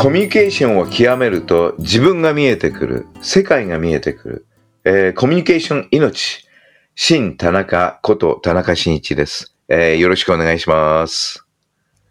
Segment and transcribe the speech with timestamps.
[0.00, 4.46] コミュニケーションを極めると自分が見えてくる、世界が見えてくる。
[4.84, 6.48] えーコミュニケーション命、
[6.94, 11.44] 新田中こと田中真一です、えーよろしくお願いします。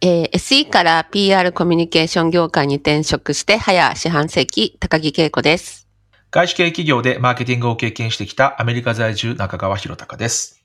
[0.02, 5.87] えー SE から PR コミュニケーション業界に転職して早四半世紀、高木恵子です。
[6.29, 10.59] 外資系企業でマーケティングを経験してきたアメリカ在住中川博隆です。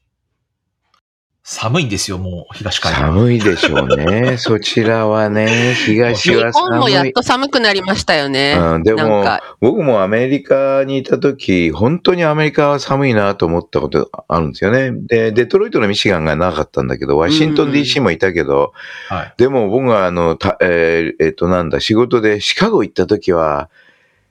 [1.46, 3.02] 寒いんですよ、もう東海岸。
[3.02, 4.36] 寒いでしょうね。
[4.40, 7.12] そちらはね、東日は本もやっ寒い。
[7.12, 8.56] と寒くなりましたよね。
[8.58, 9.26] うん、でも
[9.60, 14.90] 僕もアメリカにいた時、本当にアメリカは寒いなと思ったことあるんですよね。
[14.92, 18.72] で、デトロイトのミシガンがなかったんだけど、ワシントン DC もいたけど、
[19.10, 19.34] はい。
[19.36, 23.68] でも僕があの、たえーえっとなんだ、仕事でシカゴ行った時は、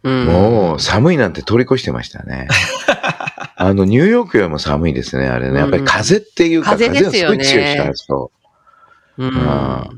[0.02, 2.48] うんもう寒いなんて通り越してましたね。
[3.66, 5.60] あの、ニューヨークよりも寒いですね、あれね。
[5.60, 8.32] やっぱり風っていうか、風がすごい強いから、そ
[9.18, 9.26] う。
[9.26, 9.90] うんあ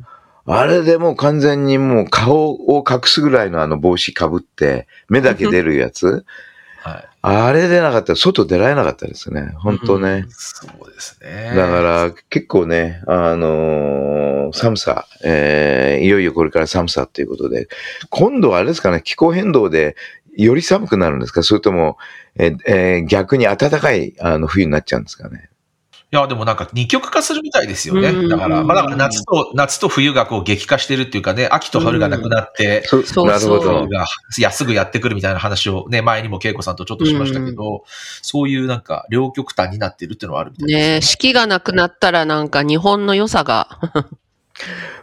[0.47, 6.23] あれでもう完全にもう顔を隠すぐらいのあの帽子かぶって、目だけ出るやつ。
[6.83, 7.05] はい。
[7.23, 9.53] あれ出なかったら外出られなかったですね。
[9.55, 10.25] 本当ね。
[10.29, 11.53] そうですね。
[11.55, 17.67] だから結構ね、あのー寒さ、えーいよいよこれから寒さっていうことで、
[18.11, 19.95] 今度はあれですかね、気候変動で
[20.37, 21.43] より寒くなるんですか？
[21.43, 21.97] それとも、
[22.35, 25.49] えーえー逆に暖かいあの冬になっちゃうんですかね？
[26.11, 28.09] いや、でもなんか二極化するみたいですよね。
[28.09, 28.29] うん。
[28.29, 33.25] だから、まあだから夏と、夏と冬がこう激化してるっていうかね、秋と春がなくなって、そそう。
[33.25, 33.63] なるほど。
[33.63, 33.89] そう。
[33.89, 34.05] が、
[34.37, 37.83] いや、すぐやってくるみたいな話をね、前にも恵子さんとちょっとしましたけど、
[38.21, 41.01] そういうなんか、両極端になってるっていうのはあるみたいですね。
[41.01, 43.79] 四季がなくなったらなんか日本の良さが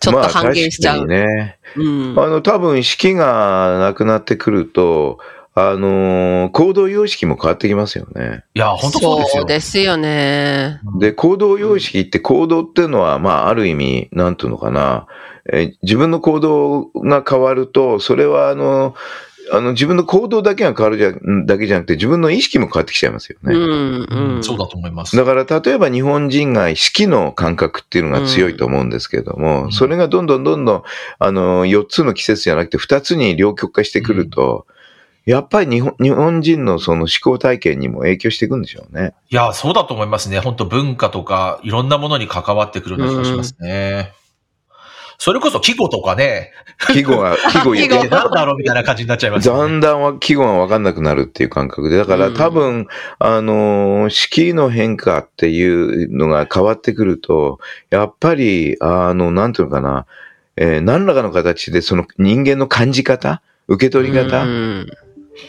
[0.01, 0.99] ちょっと半減しちゃう。
[0.99, 1.59] まあね。
[1.77, 5.19] うんあの、多分四季がなくなってくると、
[5.55, 8.45] あのー行動様式も変わってきますよね。
[8.55, 9.41] いや、本当そうですよ。
[9.43, 10.81] そうですよね。
[10.99, 15.07] で、行動様式って行動っていうのは、まあ、ある意味、なんていうのかな、
[15.53, 18.95] えー自分の行動が変わると、それは、あの、
[19.51, 23.55] あの、自分の行動だけが変わるじゃんだけじゃなくて、自分の意識も変わってきちゃいますよね。
[23.55, 24.45] うん、うん。
[24.45, 25.17] そうだと思います。
[25.17, 30.83] だから、例えば日本人が四季の感覚っていうのが強いと思うんですけれども、うんそれがどんどんどんどん、
[31.19, 34.67] あの、4つの季節じゃなくて2つに両極化してくると、
[35.25, 39.15] やっぱり日本日本人のその思考体験にも影響していくんでしょうね。
[39.31, 40.41] いや、そうだと思いますね。
[40.41, 44.13] 本当文化とか、いろんなものに関わってくるような気がしますね。
[45.25, 46.51] それこそ季語とかね、
[46.93, 47.97] 季語が、 季語言って。
[47.97, 48.17] 季語。
[48.17, 49.61] なんだろうみたいな感じになっちゃいますよね。
[49.61, 52.35] だんだんは季語が分かんなくなるっていう感覚で、だからうん。
[52.35, 52.89] 多分、
[53.21, 60.07] あのー、四季の変化っていうのが変わってくると、やっぱり、あの、なんていうのかな、
[60.57, 63.43] えー何らかの形でその人間の感じ方？
[63.69, 64.87] 受け取り方、うん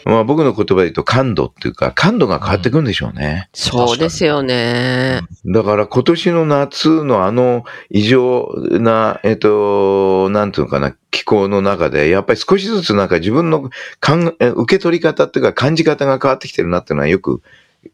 [0.04, 3.48] まあ僕の言葉で言うと感度っていうか、感度が変わってくるんでしょうね。
[3.52, 5.20] そうですよね。
[5.46, 17.42] だから今年の夏のあの異常な、えっと、なんていうのかな、気候の中で、やっぱり少しずつなんか自分の感え受け取り方っていうか感じ方が変わってきてるなっていうのはよく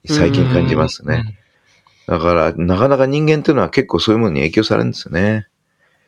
[0.06, 1.36] 最近感じますね。
[2.06, 5.46] だから、なかなか人間っていうのは結構そういうものに影響されるんですよね。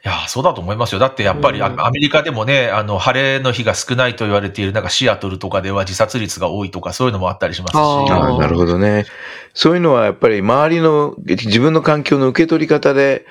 [0.05, 0.99] いや、そうだと思いますよ。
[0.99, 7.77] だってやっぱり、あうんアメリカでもね、あの、晴れの日が少ないと言われている、なんかシアトルとかでは自殺率が多いとか、そういうのもあったりしますし。
[7.77, 8.05] あ
[8.35, 9.07] あなるほどね。
[9.55, 13.27] そういうのはやっぱり周りの自分の環境の受け取り方で、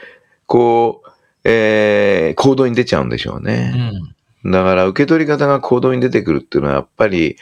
[0.46, 1.10] こう、
[1.44, 3.92] えー行動に出ちゃうんでしょううね。
[4.46, 4.52] ん。
[4.52, 7.36] だから受け取り方が行動に出てくるっていうのはやっぱり、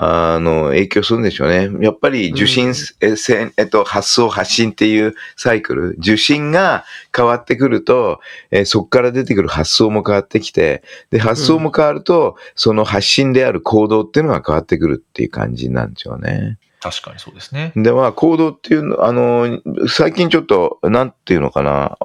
[0.00, 1.70] あの、影響するんでしょうね。
[1.84, 5.96] やっぱり受信、うんえせんえっと、発送、発信っていうサイクル。
[5.98, 8.20] 受信が変わってくると、
[8.50, 16.58] えーそこから出てくる発想も変わってきて、で、発想も変わると、その発信である行動っていうのが変わってくるっていう感じなんでしょうね。
[16.80, 17.72] 確かにそうですね。
[17.74, 21.96] で、まあ、行動っていうの、あの、最近ちょっと、なんていうのかな、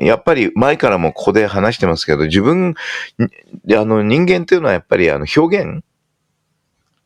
[0.00, 2.74] やっぱり前からもここで話してますけど、自分、
[3.64, 5.84] にあの、人間っていうのはやっぱりあの、表現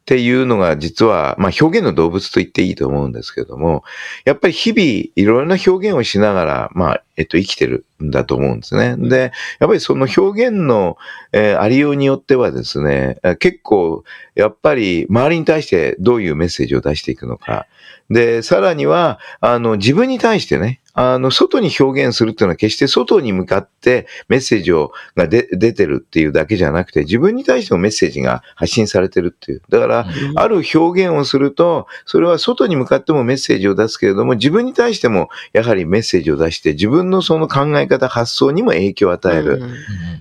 [0.03, 3.85] っていうのが実は、まあ、表現の動物と言っていいと思うんですけども、
[4.25, 4.83] やっぱり日々
[5.15, 7.87] いろいろな表現をしながら、まあ、えっと、生きてる。
[8.11, 8.97] だと思うんですね。
[8.97, 10.97] で、やっぱりその表現の、
[11.33, 14.05] えーありようによってはですね、えー結構、
[14.35, 17.67] やっぱり周りに対してどういうメッセージを出していくのか。
[18.11, 29.63] で、さらには、あの、自分に対してね、あの、外に表現するっていうのは決して外に向かってメッセージを、が出出てるっていうだけじゃなくて、自分に対してもメッセージが発信されてるっていう。
[29.71, 30.07] だから、
[30.37, 39.63] ある表現をすると、それは外に向かってもメッセージを出すけれども、自分に対してもやはりメッセージを出して、自分のその考え方、発想にも影響を与える。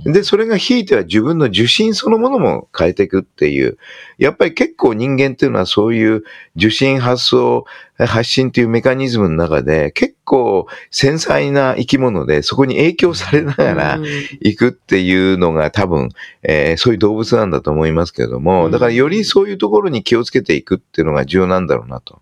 [0.06, 3.78] で、それがひいては自分の受信そのものも変えていくっていう。
[4.18, 6.24] やっぱり結構人間っていうのはそういう
[6.56, 7.66] 受信発想、
[7.98, 14.00] 発信というメカニズムの中で結構繊細な生き物でそこに影響されながら
[14.40, 16.10] 行くっていうのが多分、
[16.42, 22.22] えーそういう動物なんだと思いますけれども、だからよりそういうところに気をつけていくっていうのが重要なんだろうなと。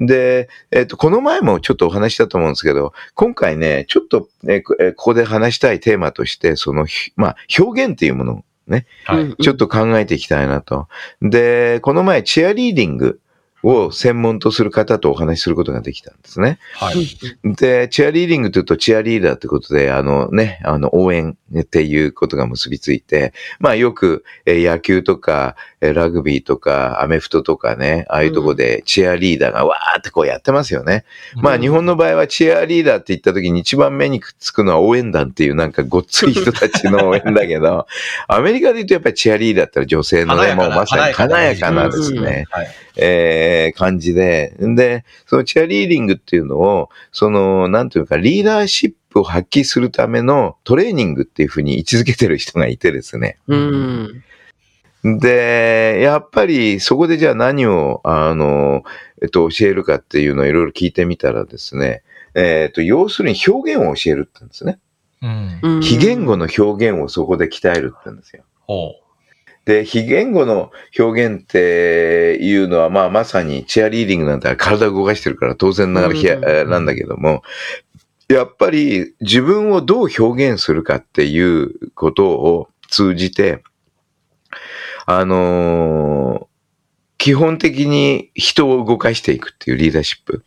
[0.00, 9.34] で、えっ、と、この前もちょっとお話ししたと思うんですけど、今回ね、ちょっと、えーこえーここで話したいテーマとして、その、ひまあ、表現っていうものをね、はい。
[9.42, 10.88] ちょっと考えていきたいなと。
[11.20, 13.20] で、この前、チアリーディング
[13.62, 16.58] を専門とする方とお話しすることができたんですね。
[16.74, 17.06] はい。
[17.44, 31.04] で、チアリーディングというと、チアリーダーということで、あのね、あの、応援っていうことが結びついて、まあよく、えー野球とか、えーラグビーとか、アメフトとかね、ああいうとこでチアリーダーがわーってこうやってますよね。
[31.36, 37.86] まあ日本の場合はチアリーダーって言った時に一番目にくっつくのは応援団っていうなんかごっつい人たちの応援だけど、
[38.28, 42.68] アメリカで言うとやっぱりチアリーダーって女性のね、もうまさに華やかなですうんね、はい。
[42.96, 53.38] えー感じで、で、そのチアリーディングっていうのを、その、なんていうか、リーダーシップを発揮するためのトレーニングっていうふうに位置づけてる人がいてですね。
[53.46, 54.24] うん。
[55.02, 58.84] で、やっぱりそこでじゃあ何を、あの、
[59.22, 62.02] えっと、教えるかっていうのをいろいろ聞いてみたらですね、
[62.34, 64.78] えっと、要するに表現を教えるって言うんですね。
[65.22, 65.60] うん。
[65.62, 68.44] うん非言語の表現をそこで鍛えるって言うんですよ。
[68.60, 68.94] ほ
[69.64, 77.42] で、非言語の表現っていうのは、まあまさにチアリーディングなんて体を動かしてるから当然ながらひや、うんえーなんだけども、
[78.28, 83.62] やっぱり自分をどう表現するかっていうことを通じて、
[85.06, 86.50] あのー
[87.20, 90.42] 基本的に人を動かしていくっていうリーダーシップ。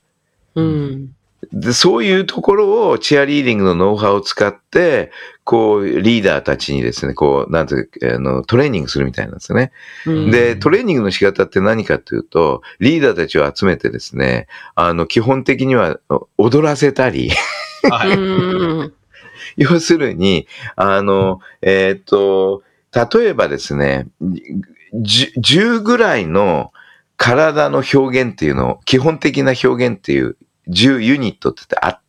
[0.55, 1.15] うん。
[1.53, 5.11] で、そういうところをチアリーディングのノウハウを使って、
[5.43, 9.71] こう、リーダーたちにですね、こう、なんていうかあの、トレーニングするみたいなんですね。
[10.05, 15.99] うんで、トレーニングの仕方って何かというと、リーダーたちを集めてですね、あの、基本的には
[16.37, 17.29] 踊らせたり、
[17.83, 17.89] う。
[17.89, 18.17] はい。
[18.17, 18.93] うん。
[19.57, 22.63] 要するに、あの、えっ、と、
[22.93, 24.07] 例えばですね、
[24.93, 26.71] じ10ぐらいの
[27.17, 30.37] 体の表現っていうのを、基本的な表現っていう
[30.69, 32.02] 10ユニットってあって、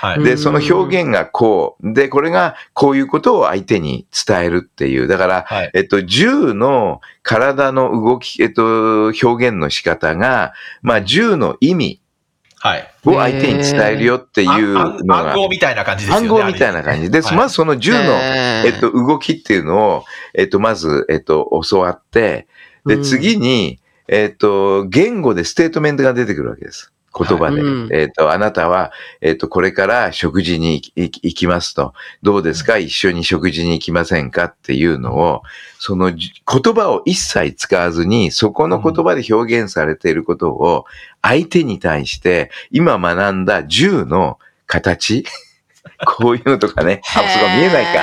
[0.00, 0.24] はい。
[0.24, 5.70] で、その表現がこう、で、これがこういうことを相手に伝えるっていう、だから、はい。
[5.74, 12.00] えっと、10の体の動き、えっと、表現の仕方が、まあ、10の意味
[12.62, 12.90] はい。
[13.06, 15.32] を相手に伝えるよっていうのが。
[15.32, 16.28] 暗、号みたいな感じですよね。
[16.28, 17.10] 暗号みたいな感じ。
[17.10, 17.36] で、はい。
[17.36, 20.04] まずその10の、ええっと、動きっていうのを、
[20.34, 22.48] えっと、まず、えっと、教わって、
[22.84, 23.02] で、うん。
[23.02, 26.92] 次に、えっと、言語でステートメントが出てくるわけです。
[27.16, 27.60] 言葉で。
[27.62, 31.92] はいうんえっと、あなたは、えっと、これから食事に行きますと。
[32.22, 32.78] どうですか？
[32.78, 34.44] 一緒に食事に行きませんか？
[34.44, 35.42] っていうのを、
[35.78, 40.84] そのじ言葉を一切使わずに、そこの言葉で表現されていることを、
[41.22, 45.24] 相手に対して、今学んだ10の形？
[46.06, 47.00] こういうのとかね。
[47.04, 47.24] あ、そこ
[47.56, 48.02] 見えないか。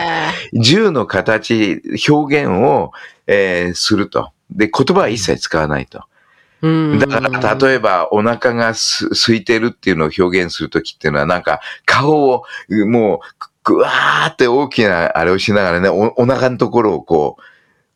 [0.53, 2.91] 銃の形、表現を、
[3.27, 4.31] えーすると。
[4.49, 6.03] で、言葉は一切使わないと。
[6.61, 6.99] うん。
[6.99, 12.43] だから、例えば、お腹がす空いてるっていうのを表現するときっていうのは、なんか、顔を、
[12.87, 13.19] もう、
[13.63, 17.41] ぐわーって大きな、あれをしながらね、おお腹のところをこう、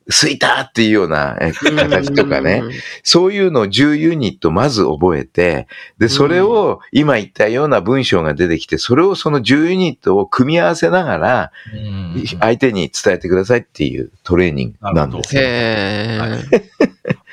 [0.08, 2.64] 空いたっていうようなえ形とかね。
[3.04, 15.42] そういうのを10ユニットまず覚えて、で、それを今言ったような文章が出てきて、それをその10ユニットを組み合わせながら、うん相手に伝えてくださいっていうトレーニングなんですよ。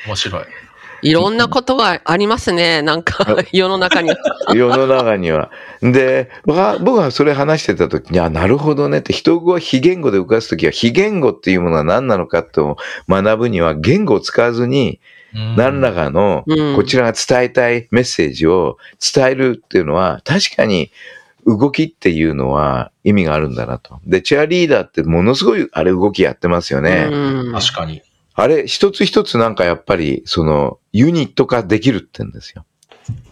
[0.06, 0.44] 面白い。
[1.02, 2.82] いろんなことがありますね。
[2.82, 4.10] なんか、世の中に。
[4.54, 5.50] 世の中には。
[5.80, 12.76] で、僕は僕はそれ話してた時に、あ、なるほどねって、人語は非言語で動かす時は、非言語っていうものは何なのかと
[13.08, 15.00] 学ぶには、言語を使わずに、
[15.34, 18.78] うん何らかの、うんこちらが伝えたいメッセージを
[19.14, 20.90] 伝えるっていうのは、確かに
[21.46, 24.00] 動きっていうのは意味があるんだなと。
[24.06, 27.08] で、チアリーダーってものすごいあれ動きやってますよね。
[27.10, 28.02] うん確かに。
[28.40, 32.64] あれ、一つ一つなんかやっぱり、その、ユニット化できるって言うんですよ。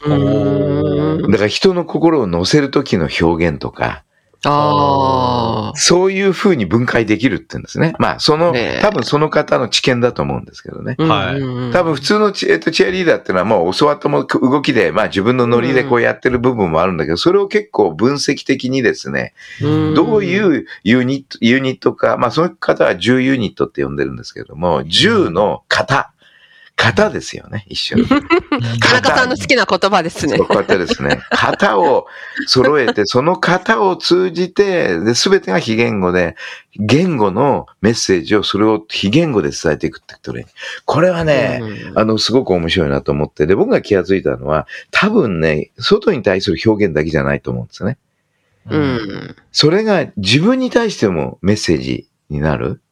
[0.05, 4.03] うんだから人の心を乗せる時の表現とか、
[4.47, 5.77] ああ。
[5.77, 7.95] そういうふうに分解できるって言うんですね。
[7.99, 10.97] まあ、そのねえ、多分その方の知見だと思うんですけどね。
[10.99, 26.13] はいい多分普通のチ,、えっと、チアリーダーっていうのはもう教わったも動きで、まあ自分のノリでこうやってる部分もあるんだけど、それを結構分析的にですね、どういうユニット、ユニットか、まあその方は10ユニットって呼んでるんですけども、10の型、
[26.77, 28.07] 型ですよね、一緒に。
[28.81, 30.39] 田中さんの好きな言葉ですね。
[30.39, 31.23] 型ですね。
[31.31, 32.07] 型を
[32.47, 36.37] 揃えて、その型を通じて、で、すべてが非言語で、
[36.79, 40.53] 言語のメッセージをそれを非言語で伝えていくってトレーニング。
[40.85, 47.97] これはね、うんあの、すごく面白いなと思って、で、僕が気がついたのは、多分ね、外に対する表現だけじゃないと思うんですよね。
[48.71, 48.77] う。
[48.77, 49.37] ん。
[49.51, 52.83] それが自分に対してもメッセージになる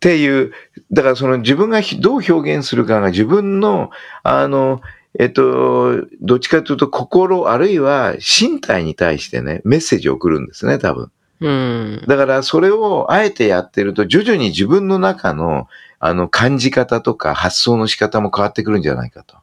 [0.00, 0.52] っていう、
[0.90, 3.90] だからその自分がひどう表現するかが自分の、
[4.22, 4.80] あの、
[5.18, 11.10] えっと、どっちかというと心あるいは身体に対してね、メッセージを送るんですね、多分。
[11.40, 12.04] うん。
[12.08, 19.36] だからそれをあえてやってると徐々に自分の中のあの感じ方とか発想の仕方も変わってくるんじゃないかと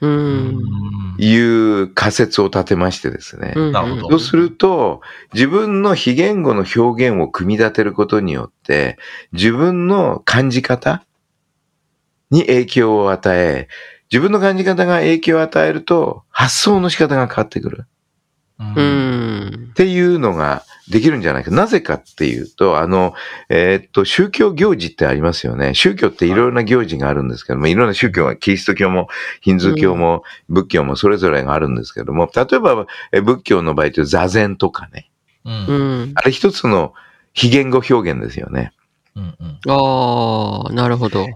[0.00, 1.16] うん。
[1.18, 3.54] いう仮説を立てましてですね。
[3.56, 5.00] うんなるほどそうすると、
[5.32, 8.98] 自分の非言語の表現を組み立てることによって、
[9.32, 11.02] 自分の感じ方
[12.30, 13.68] に影響を与え、
[14.12, 17.86] 自分の感じ方が影響を与えると、発想の仕方が変わってくる。
[18.58, 18.64] う。
[18.64, 19.68] ん。
[19.70, 21.50] っていうのができるんじゃないか。
[21.50, 23.14] なぜかっていうと、あの、
[23.48, 25.74] えーっと、宗教行事ってありますよね。
[25.74, 29.08] 宗教っていろいろな行事があるんですけども、いろんな宗教が、キリスト教も、
[29.40, 35.10] ヒンズー教も、仏教もそれぞれがあるんですけども、例えば、え仏教の場合という座禅とかね。
[35.44, 35.50] う。
[35.50, 36.12] うんん。
[36.14, 36.94] あれ一つの
[37.32, 38.72] 非言語表現ですよね。
[39.16, 39.36] うん。
[39.40, 39.58] うん。
[39.68, 41.26] ああ、なるほど。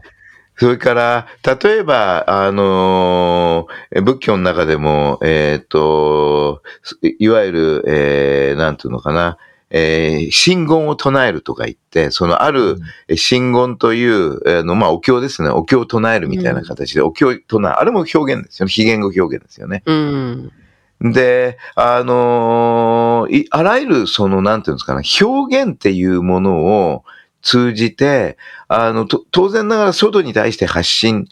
[0.60, 1.26] それから、
[1.62, 6.62] 例えば、あのーえ仏教の中でも、えーっと、
[7.00, 9.38] いいわゆる、えー、なんていうのかな、
[9.70, 12.76] えー、真言を唱えるとか言って、そのある、
[13.08, 15.48] え真言という、あの、まあ、お経ですね。
[15.48, 18.70] お経を唱えるみたいな形で、お経を唱え、あれも表現ですよね。
[18.70, 19.82] 非言語表現ですよね。
[19.86, 20.52] うん。
[21.00, 27.04] で、あのーいあらゆる、その、なんていうんですかね、表現っていうものを
[27.42, 28.36] 通じて、
[28.68, 31.28] あの、当然ながら外に対して発信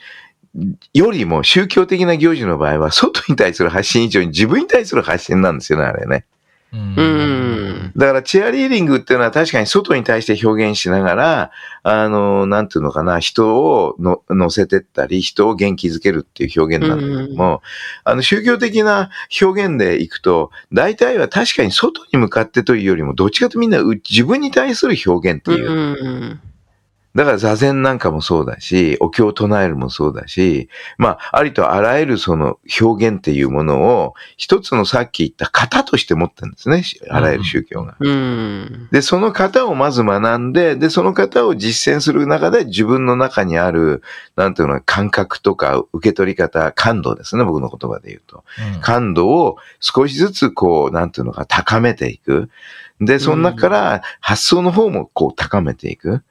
[0.94, 6.24] よりも宗教的な行事の場合は、外に対する発信以上に自分に対する発信なんですよね、あれね。
[7.96, 11.50] だから、チアリーディングっていうのは確かに外に対して表現しながら、
[11.82, 17.62] あの、なんていうのかな、人をの乗せてったり、人を元気づけるっていう表現なんだけども、
[18.04, 19.10] あの、宗教的な
[19.40, 26.38] 表現でいくと、大体は確かに外に向かってというよりも、どっちかとみんなう自分に対する表現っていう。
[27.18, 27.24] うん。
[27.24, 36.82] だから座禅なんかもそうだし、お経を唱えるもそうだし、まあ、ありとあらゆるその表現っていうものを、一つのさっき言った型として持ってるんですね。
[37.10, 37.96] あらゆる宗教が。
[37.98, 38.88] うん。
[38.92, 44.02] で、その型をまず学んで、で、その型を実践する中で自分の中にある、
[44.36, 48.44] なんていうの、感覚とか受け取り方、感度ですね、僕の言葉で言うと。
[48.80, 52.50] 感度を少しずつこう、なんていうのか、高めていく。
[53.00, 56.22] で、その中から発想の方もこう高めていく。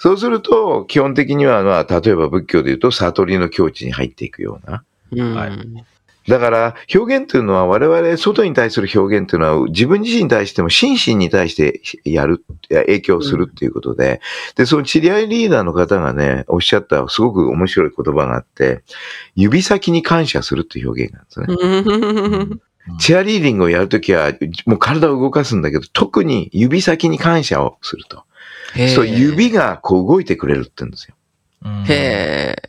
[0.00, 4.84] そうすると、基本的には、まあ、例えば仏教で言うと、悟りの境地に入っていくような。
[5.10, 5.34] うん。
[5.34, 5.50] はい
[6.28, 14.20] だから、表現というのは我々外に対する表現というのは自分自身に対しても心身に対してやる、影響するっていうことで、
[14.54, 18.82] で、その知り合いリーダーの方がね、おっしゃったすごく面白い言葉があって、
[19.36, 21.46] 指先に感謝するっていう表現なんですね。
[21.48, 22.60] うん
[22.98, 24.32] チアリーディングをやるときは、
[24.64, 28.24] もう体を動かすんだけど、特に指先に感謝をすると。
[28.94, 31.14] そう、指がこう動いてくれるって言うんですよ。
[31.88, 32.68] へえ。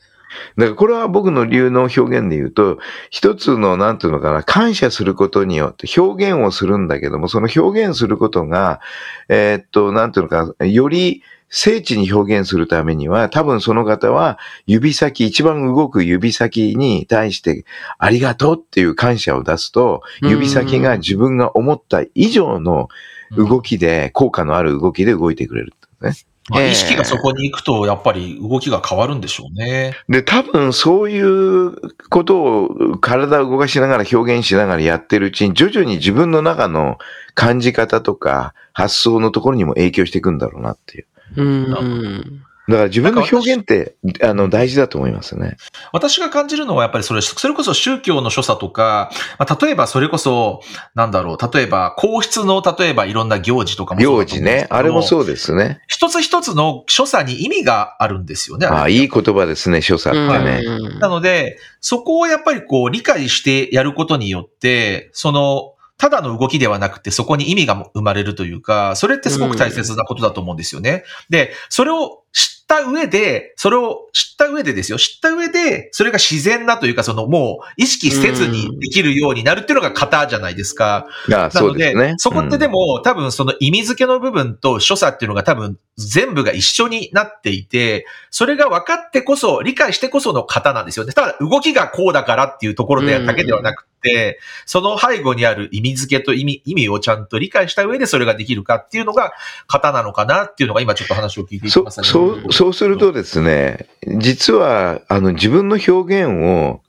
[0.57, 2.79] だからこれは僕の理由の表現で言うと、
[3.09, 8.79] 一つの、なんていうのかな、感謝することによって表現をするんだけども、その表現することが、
[9.27, 17.65] えーっと、なんていうのかな、より精緻に表現するためには、多分その方は指先、一番動く指先に対して、
[17.97, 22.89] ありがとうっていう感謝を出すと、指先が自分が思った以上の
[23.35, 26.13] 動きで、効果のある動きで動いてくれるね。
[26.49, 29.95] まあ意識がそこに行くと、やっぱり動きが変わるんでしょうね。
[30.09, 31.75] で、多分そういう
[32.09, 36.97] ことを体を動かしながら表現しながらやってるうちに徐々に自分の中の
[37.35, 41.05] 感じ方とか発想のところにも影響していくんだろうなっていう。
[41.35, 42.43] うん。
[42.69, 45.57] だから自分の表現って、あの、大事だと思いますね。
[45.91, 49.09] 私が感じるのはやっぱりそれ、それこそ宗教の所作とか、
[49.39, 50.61] まあ、例えばそれこそ、
[50.93, 54.67] なんだろう、例えば皇室の例えばいろんな行事とかもそう行事ね。
[54.69, 55.81] あれもそうですね。
[55.87, 58.67] 一つ一つの所作に意味があるんですよね。
[58.67, 60.61] ああ、いい言葉ですね、所作ってね。
[60.65, 71.03] うんなので、そこをやっぱりこう理解してやることによって、その、ただの動きではなくて、そこに意味が生まれるというか、それってすごく大切なことだと思うんですよね。
[71.29, 74.99] で、それを知った上で、それを知った上でですよ。
[74.99, 81.07] 知った上で、それが自然なというか、そのもう意識せずにできるようになるっていうのが型じゃないですか。
[81.27, 82.13] あなので。
[82.17, 91.11] そこってでも、多分その意味付けの部分と所作っていうのが多分全部が一緒になっていて、それが分かってこそ、理解してこその型なんですよね。
[91.11, 99.33] ただ動きがこうだからっていうところでだけではなくて、その背後にある意味付けと意味、意味をちゃんと理解した上でそれができるかっていうのが
[99.67, 102.07] 型なのかなっていうのが今ちょっと話を聞いていましたね。
[102.07, 103.89] そう、そうするとですね、
[104.19, 106.81] 実は、あの、自分の表現を、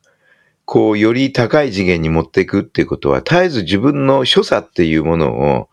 [0.67, 5.69] こう、より高い次元に持っていくっていうことは、絶えず自分の所作っていうものを、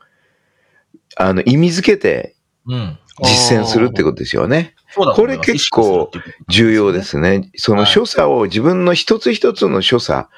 [1.18, 2.34] あの、意味づけて
[2.68, 3.00] うん。
[3.24, 4.76] 実践するってことですよね。
[4.96, 6.12] これ結構
[6.48, 7.04] 重要で。
[7.04, 7.50] すね。
[7.56, 10.30] その所作を、自分の一つ一つの所作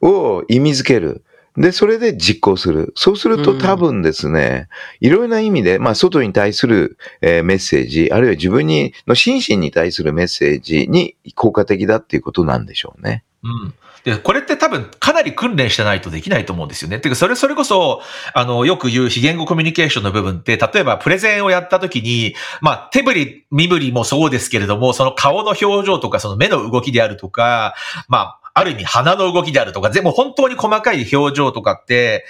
[0.00, 1.24] を意味づける。
[1.56, 2.92] で、それで実行する。
[2.94, 4.68] そうするとうん多分ですね、
[5.00, 13.24] いろいろな意味で、まあ、外に対する、えーメッセージ、あるいは自分に、の心身に対するメッセージに効果的だっていうことなんでしょうね。
[13.42, 13.74] うん。
[14.04, 17.00] で、これって多分かなり訓練してないとできないと思うんですよね。
[17.00, 18.00] てか、それ、それこそ、
[18.34, 27.74] あの、よく言う非言語コミュニケーションの部分って、例えばプレゼンをやった時に、まあ、手振り、身振りもそうですけれども、その顔の表情とか、その目の動きであるとか、
[28.08, 32.26] まあ、ある意味鼻の動きであるとか、全部本当に細かい表情とかって、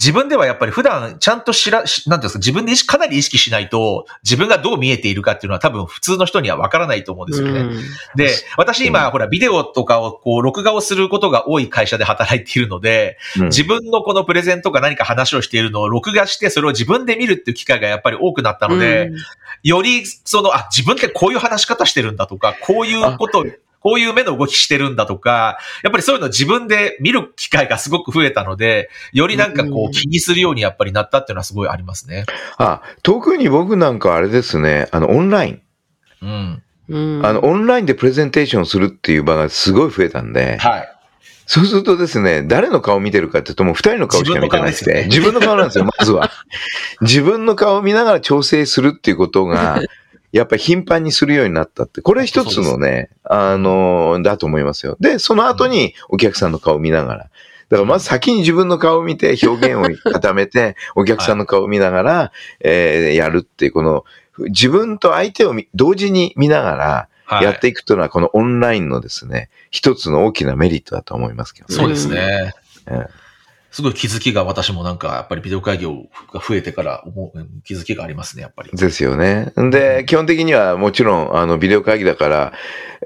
[0.00, 7.60] 自分ではやっぱり普段ちゃんと知ら、しなんていうんですか、自分で意識かなり意識しないと、自分がどう見えているかっていうのは多分普通の人にはわからないと思うんですよね。
[7.60, 7.78] うん。
[8.16, 9.10] で、私今、うん。
[9.10, 13.44] ほら、ビデオとかをこう、録画をすることが多い会社で働いているので、うん。
[13.48, 19.12] 自分のこのプレゼンとか何か話をしているのを録画して、それを自分で見るっていう機会がやっぱり多くなったので、
[19.62, 23.44] より、その、あ、自分ってこういう話し方してるんだとか、こういうこと、
[23.80, 32.24] こういう目の動きしてるんだとか、やっぱりそういうのを自分で見る機会がすごく増えたので、よりなんかこう気にするようにやっぱりなったっていうのはすごいありますね。
[32.58, 35.62] あ、特に僕なんかあれですね、あの、オンライン。
[36.22, 36.62] うん。
[36.88, 40.96] うんあの、オンラインでプレゼンテーションするっていう場がすごい増えたんで、はい。
[41.46, 46.30] そうするとですね、誰の顔見てるかっていうともう二人の顔しか見てなくて、自分の顔なんですよ、まずは。
[47.00, 49.82] 自分の顔を見ながら調整するっていうことが、
[50.30, 52.02] やっぱり頻繁にするようになったって。
[52.02, 54.96] これ一つのね、あの、だと思いますよ。
[54.98, 57.30] で、その後にお客さんの顔を見ながら。
[57.68, 64.04] だからまず先に自分の顔を見て表現を固めて、 お客さんの顔を見ながら、えーやるっていう、この、
[64.48, 67.44] 自分と相手を見同時に見ながら、はい。
[67.44, 71.74] やっていくというのは、このオンラインのですね、一つの大きなメリットだと思いますけどね。
[71.76, 72.52] そうですね。
[72.88, 73.06] うん
[73.70, 78.70] すごい気づきが私もなんか、やっぱりビデオ会議が増えてから思ううん気づきがありますね、やっぱり。
[78.72, 79.52] ですよね。
[79.56, 82.52] で、基本的にはもちろん、あの、ビデオ会議だから、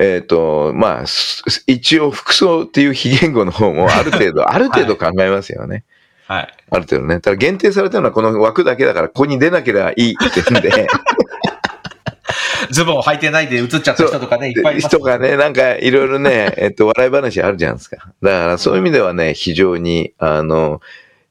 [0.01, 5.85] えっ、と、まあ、す一応、服装っていう非言語の方もある程度、 ある程度考えますよね。
[6.27, 6.55] はい。
[6.71, 7.21] ある程度ね。
[7.21, 10.87] ただ限定されたのはこの枠だけだから、ここに出なければいいってんで、
[12.71, 14.89] ズボンを履いてないで映っちゃった人とかね、いっぱいいます。
[14.89, 17.97] 人がね、なんかいろいろね、 えっと、笑い話あるじゃないですか。
[18.23, 20.81] だからそういう意味ではね、非常に、あの、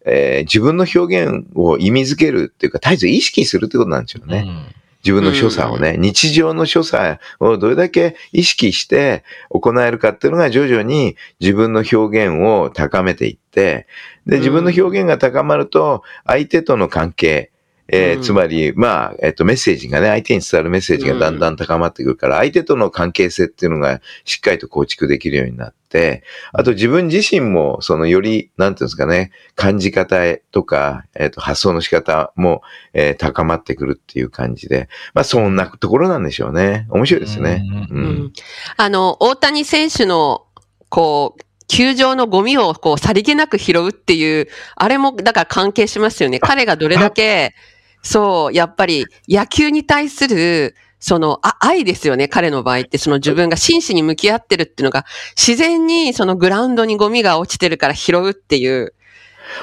[0.06, 4.44] えー自分の表現を意味づけるっていうか、絶えず意識するってことなんですよね。
[4.46, 4.76] うん。
[5.04, 13.86] 自分の所作をね、日常の所作をどれだけ意識して行えるかっていうのが徐々に自分の表現を高めていって、
[14.26, 17.52] で、自分の表現が高まると、相手との関係、
[17.88, 30.18] えーうんつまり、まあ、えっと、メッセージがね、相手に伝わるメッセージがだんだん高まってくるから、相手との関係性っていうのがしっかりと構築できるようになって、あと自分自身も、そのより、なんていうんですかね、感じ方
[30.52, 32.62] とか、えっと、発想の仕方も、
[32.94, 36.88] えー高まってくるっていう感じで、まあ、そんなところなんでしょうね。
[36.90, 37.64] 面白いですね。
[37.92, 38.34] うん
[38.78, 40.46] あの、大谷選手の、
[40.90, 46.40] こう、球場のゴミをこう、さりげなく拾うっていう、あれも、だから関係しますよね。
[46.40, 47.56] 彼がどれだけ、
[48.04, 52.28] そう、やっぱり野球に対する、その、あ、愛ですよね。
[52.28, 58.94] 彼の場合って、その自分が真摯に向き合ってるっていうのが、自然にそのグラウンドにゴミが落ちてるから拾うっていう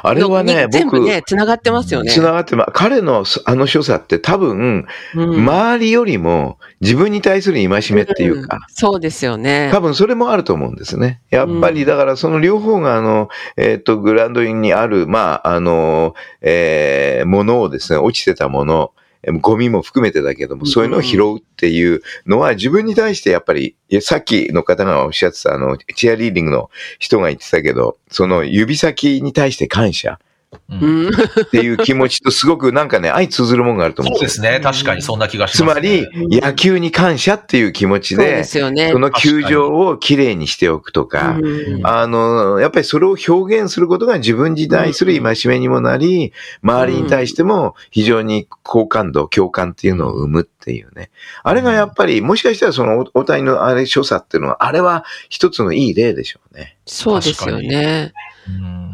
[0.03, 2.11] あれはね、のに全部僕、ね、繋がってますよね。
[2.11, 9.71] つながってま、彼のそあの所作って多分、うん周りよりも自分に対する戒めっていうか、んそうですよね。
[9.73, 11.21] 多分それもあると思うんですね。
[11.31, 19.00] やっぱりだからその両方があの、えっ、と、グラウンドにある、まあ、あの、えー、ものをですね、落ちてたもの、え
[19.41, 30.19] ゴミも含めてだけども、そういうのを拾うっていうのは自分に対してやっぱり、さっきの方がおっしゃってたあの、チアリーディングの人が言ってたけど、その指先に対して感謝。
[30.53, 34.43] っていう気持ちとすごくなんかね、相通ずるもんがあると思うんですよ。
[34.43, 34.61] そうですね。
[34.61, 36.09] 確かにそんな気がしつます、ね。
[36.13, 38.99] まり、野球に感謝っていう気持ちでで、すよねそ。
[38.99, 46.33] の球場をきれいにしておくとか、うんあの、やっぱりそれを表現することが自分に対する戒めにもなり、
[46.63, 51.11] 周りに対しても非常に好感度、共感っていうのを生むっていうね。
[51.45, 56.77] あれがやっぱり、もしかしたらそのお互いのあれ所作っていうのは、あれは一つのいい例でしょうね。
[56.87, 58.13] そうですよね。
[58.49, 58.93] うん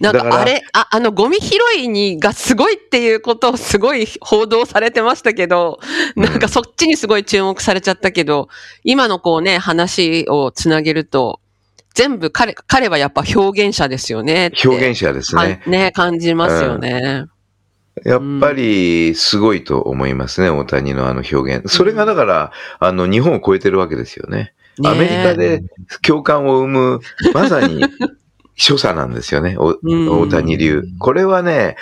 [0.00, 5.80] なんだかあれ、あ、あの、ゴミ拾いにがすごいっていうことをすごい報道されてましたけど、
[6.16, 8.48] うんなんかそっちにすごい注目されちゃったけど、
[8.84, 11.40] 今のこうね、話をつなげると、
[11.94, 14.52] 全部彼、彼はやっぱ表現者ですよね。
[14.64, 15.60] 表現者ですね。
[15.64, 17.26] かね、感じますよね。
[18.04, 21.68] やっぱりすごいと思いますね、大谷のあの表現。
[21.68, 24.52] それがだから、あの、日本を超えてるわけですよね。
[24.78, 25.62] ねアメリカで
[26.02, 27.00] 共感を生む、
[27.34, 27.84] まさに、
[28.58, 30.84] 所作なんですよね、大谷流。
[30.98, 31.76] これはね、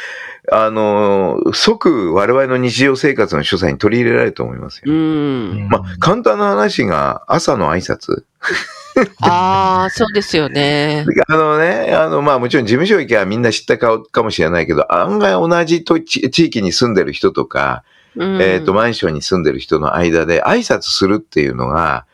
[0.53, 4.95] あの、即我々の日常生活の所作に取り入れられると思いますうよ。
[4.95, 5.69] ん。
[5.69, 8.25] まあ、簡単な話が朝の挨拶。
[9.21, 11.07] ああ、そうですよね。
[11.29, 17.85] あのね、あの、まあもちろん事務所行けばみんな知った顔かもしれないけど、案外同じと地地域に住んでる人とか、
[18.15, 22.07] うんえっ、と、マンションに住んでる人の間で挨拶するっていうのが、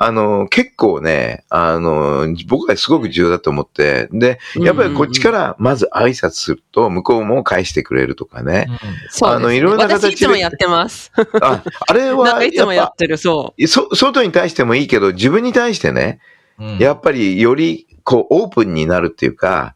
[0.00, 8.68] あの、結構ね、あの、僕はすごく重要だと思って、で、やっぱりこっちからまず挨拶すると、向こうも返してくれるとかね。
[9.10, 10.06] そうあのいろんな形で。
[10.08, 11.10] 私いつもやってます。
[11.42, 16.20] ああれ なんはかいつもややっってる、そぱ、そ外に対してもいいけど、自分に対してね、
[16.60, 16.78] うん。
[16.78, 19.74] やっぱりよりこうオープンになるっていうか、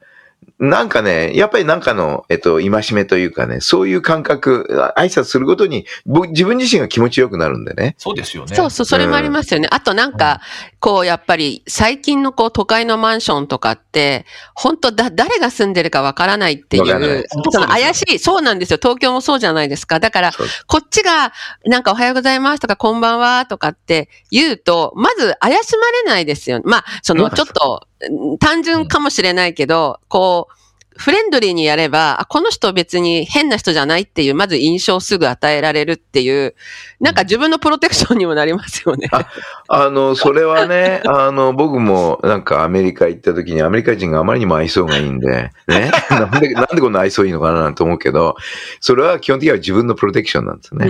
[0.62, 7.96] なんかね、やっぱりなんかの、えっと、戒めというかね、そういう感覚、あ挨拶することに、僕自分自身が気持ちよくなるんでね。
[7.98, 8.54] そうですよね。
[8.54, 9.66] そうそう、それもありますよね。
[9.72, 10.40] あとなんか、
[10.78, 18.78] こう、やっぱり、最近のこう、都会のマンションとかって、本当だ、誰が住んでるかわからないっていうその怪しい、そうなんですよ。
[18.80, 19.98] 東京もそうじゃないですか。
[19.98, 20.32] だから
[20.68, 21.32] こっちが、
[21.66, 26.60] なんかおはようございますとか、こんばんはとかって言うと、まず怪しまれないですよ。
[26.64, 27.92] まあ、その、ちょっと、うん
[28.40, 30.51] 単純かもしれないけど、こう、
[30.96, 36.54] フレンドリーにやれば、あこの人別に変な人じゃないっていう、まず印象をすぐ与えられるっていう、
[37.00, 39.08] なんか自分のプロテクションにもなりますよね。
[39.68, 48.36] あの、 それはね、あの、僕もなんかアメリカ行った時にアメリカ人があまりにも愛想がいいんで、ね、 なんで、なんでこんな愛想いいのかななんて思うけど、
[48.80, 50.86] それは基本的には自分のプロテクションなんですね。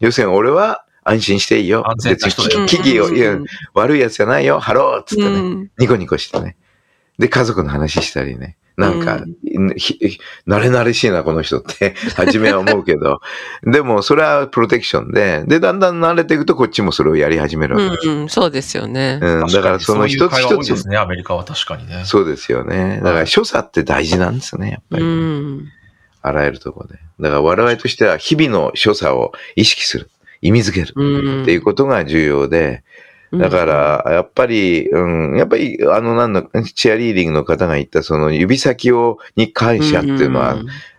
[0.00, 1.88] 要するに俺は安心していいよ。
[1.88, 3.38] 安全な人だよ別に危機を、いや、
[3.74, 4.58] 悪いやつじゃないよ。
[4.58, 5.28] ハローっつってね。
[5.28, 6.56] うんニコニコしてね。
[7.18, 8.56] で、家族の話したりね。
[8.76, 9.24] なんか、
[9.76, 13.20] 馴れ馴れしいな、この人って、 初めは思うけど。
[13.62, 18.08] でも、それはプロテクションで、で、だんだん慣れていくと、こっちもそれをやり始めるわけです。
[18.08, 19.18] うんうん、そうですよね。
[19.22, 22.02] うん、だからその一つ確かにそうですね、アメリカは確かにね。
[22.04, 23.00] そうですよね。
[23.02, 25.06] だから、所作って大事なんですね、やっぱり。
[25.06, 25.68] ん。
[26.20, 26.98] あらゆるところで。
[27.20, 30.10] だから、我々としては、日々の所作を意識する。
[30.42, 30.92] 意味づける。
[30.94, 31.42] うん。
[31.42, 32.82] っていうことが重要で、
[33.32, 40.56] だから、やっぱり、うん、やっぱり、あの、なんだ、チアリーディングの方が言った、その指先を、に感謝っていうのは、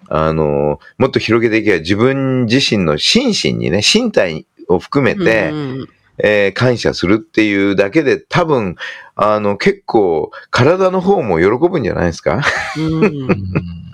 [0.09, 5.87] あの、もっと広げていけば自分自身の心身にね、身体を含めて、うん。
[6.19, 8.75] えー感謝するっていうだけで多分、
[9.15, 12.41] あの、結構、体の方も喜ぶんじゃないですか？
[12.75, 13.03] うん。
[13.03, 13.86] うん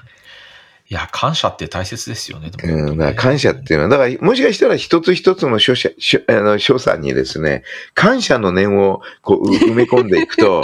[0.94, 2.52] いや、感謝って大切ですよね。
[2.64, 7.64] うん、だから感謝っていうのは、だからもしかしたら一つ一つの所作所あの所作にですね、
[7.96, 10.64] 感謝の念をこうう 埋め込んでいくと、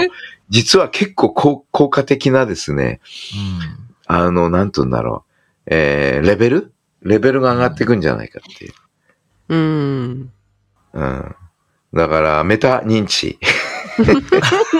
[0.52, 3.02] 実は結構効効果的なですね、
[4.06, 5.34] あの、なんと言うんだろう、
[5.66, 6.74] えー、レベル？
[7.02, 8.74] レベルが上がっていくんじゃないかっていう。
[9.50, 10.32] うん。
[10.94, 11.36] うん。
[11.92, 13.40] だから、メタ認知。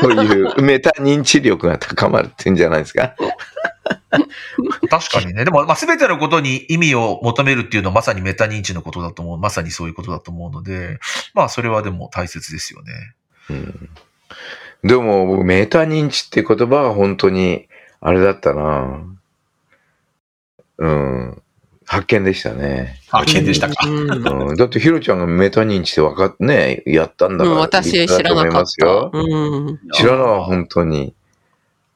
[0.02, 3.16] という、メタ認知力が高まるっていうんじゃないですか？
[4.90, 5.46] 確かにね。
[5.46, 9.38] でも、まあ、すべてのことに意味を求めるっていうのはまさにメタ認知のことだと思う。
[9.38, 11.00] まさにそういうことだと思うので、
[11.34, 12.92] まあ、それはでも大切ですよね。
[13.50, 13.90] うん。
[14.84, 17.68] でも、僕、メタ認知って言葉は本当に、
[18.02, 19.04] あれだったな
[20.78, 21.42] うん。
[21.92, 23.00] 発見でしたね。
[23.10, 23.74] 発見でしたか。
[23.88, 24.12] うん
[24.50, 27.56] うん、だって、ヒロちゃんがメタ認知って分かっね、やったんだから。
[27.56, 29.10] うん私知らなかったますよ。。
[29.12, 29.20] う
[29.72, 29.80] ん。
[29.94, 31.16] 知らなかった、本当に。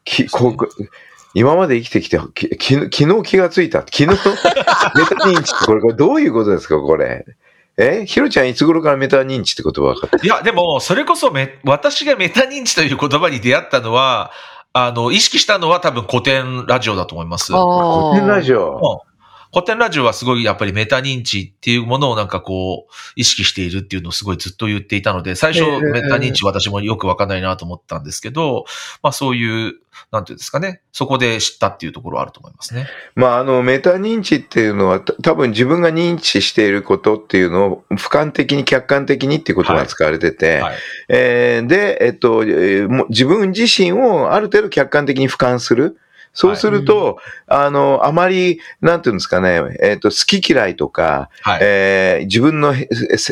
[0.03, 0.55] きこう
[1.35, 3.81] 今まで生きてきて、きき昨日気がついた。
[3.81, 4.25] 昨日、 メタ
[5.27, 7.25] 認知ってこれ、これどういうことですか、これ。
[7.77, 8.05] え？
[8.07, 10.25] ヒロちゃんいつ頃からメタ認知って言葉分かった？
[10.25, 14.31] いや、でも、それこそめ、私がメタ認知という言葉に出会ったのは、
[14.73, 17.51] あの、意識したのは多分古典ラジオだと思います。
[17.55, 19.03] あ古典ラジオ？
[19.53, 28.65] 古典ラジオはすごいやっぱりメタ認知っていうものをなんかこう、意識しているっていうのをすごいずっと言っていたので、最初ええメタ認知私もよくわかんないなと思ったんですけど、
[29.03, 29.75] まあそういう、
[30.11, 32.87] なんていうんですかね、そこで知ったっていうところはあると思いますね。
[33.13, 40.75] まあ、あの、メタ認知っていうのは、た多分自分が認知していることっていうのを、俯瞰的に、客観的にっていうことが使われてて、はい。
[41.09, 42.43] えーで、えっと、
[43.09, 45.99] 自分自身をある程度客観的に俯瞰する。
[46.33, 51.59] そうすると、あの、あまり、なんていうんですかね、えっ、と、好き嫌いとか、はい。
[51.61, 52.87] えー自分のへ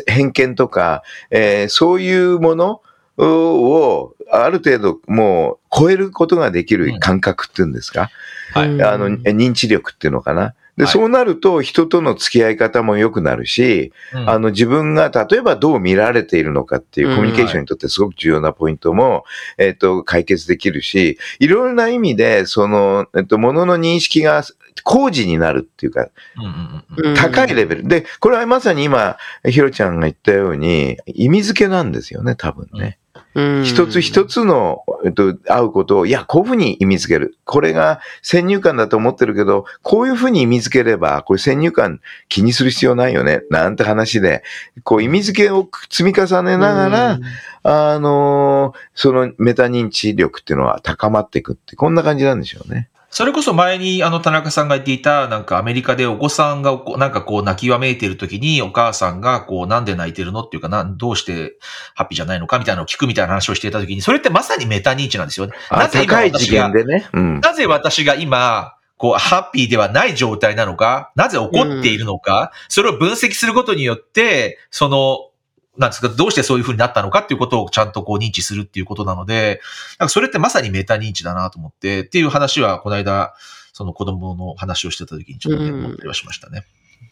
[0.08, 2.82] 偏見とか、えーそういうもの
[3.18, 8.10] を、ある程度もう超えることができる感覚っていうんですか、
[8.54, 8.70] はい。
[8.70, 8.82] うん。
[8.84, 10.54] あの、認知力っていうのかな？
[10.82, 10.94] で、はい。
[10.94, 14.30] そうなると人との付き合い方も良くなるし、うん。
[14.30, 19.24] あの自分が例えばどう見られているのかっていううんコミュニケーションにとってすごく重要なポイントも、
[19.60, 24.44] えっと、解決できるし、いろいろな意味で、その、えっと、ものの認識が
[24.84, 27.16] 工事になるっていうか、うんうんうんうん。
[27.16, 27.88] 高いレベル。
[27.88, 32.98] で、これはまさに今、ひろちゃんが言ったように、意味付けなんですよね、多分ね。
[33.34, 37.38] うん一つ一つの、えっと、会うことを、いや、こういうふうに意味付ける。
[37.46, 43.44] これが先入観だと思ってるけど、こういうふうに意味付ければ、これ先入観気にする必要ないよね。
[43.50, 44.44] なんて話で、
[44.84, 47.20] こう意味付けを積み重ねながら、
[47.64, 52.90] あのーそのメタ認知力っていうのは高まっていくって、こんな感じなんでしょうね。
[53.12, 61.58] それこそ前にあの田中さんが言っていた、なんかアメリカでお子さんがなんかこう泣きわめいている時にお母さんがこうなんで泣いてるのっていうかなん、どうして
[61.94, 65.54] ハッピーじゃないのかみたいなのを聞くみたいな話をしていた時に、それってまさにメタ認知なんですよね。
[65.70, 67.10] あなぜ今私がね。
[67.12, 67.40] うん。
[67.42, 75.31] なぜ私が今、こう、ハッピーではない状態なのか、なぜ起こっているのか、それを分析することによって、その、
[75.78, 79.62] なんですか、どうしてそういう風になったのかっていうことをちゃんとこう認知するっていうことなので、
[80.00, 83.34] なんかそれってまさにメタ認知だなと思って、っていう話は、この間、
[83.74, 86.66] その子供の話をしてた時にちょっと思ったりはしましたね。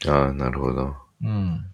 [0.08, 0.96] ああ、なるほど。
[1.24, 1.66] うん。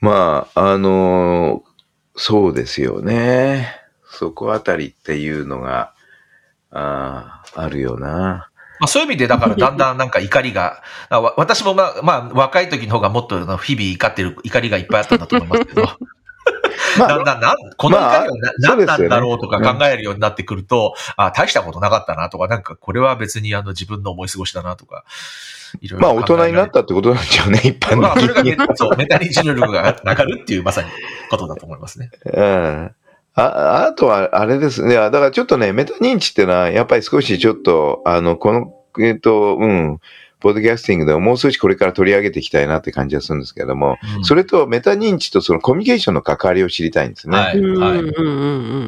[0.00, 1.74] まあ、あのー
[2.16, 3.74] そうですよね。
[4.04, 5.94] そこあたりっていうのが、
[6.70, 8.50] ああ、あるよな。
[8.84, 10.82] まあそういう意味で、だからだんだん なんか怒りが、
[11.36, 15.88] 私もまあ、まあ、若い時の方がもっと日々怒ってる、怒りがいっぱいあったんだと思いますけど、
[16.98, 25.04] まあ、だんだんな、この怒りは何なんだろうとか考えるようになってくると、あ、大したことなかったなとか、なんかこれは別にあの自分の思い過ごしだなとか、
[25.80, 28.56] いろいろまあ、大人になったってことなんでしょうね、一般まあ、それがメメ
[29.06, 30.90] タ認知能力が上がるっていうまさに
[31.30, 32.10] ことだと思いますね。
[32.26, 32.94] うん。
[33.34, 34.94] あ、あとは、あれですね。
[34.94, 39.98] だからちょっとね、メタ認知っていうのは、やっぱり少しちょっと、あの、この、えっと、うん、
[40.44, 47.38] ポッドキャスティングでももう少しこれから取り上げていきたいなって感じがするんですけれども、うんそれとメタ認知とそのコミュニケーションの関わりを知りたいんですね。
[47.38, 47.58] はい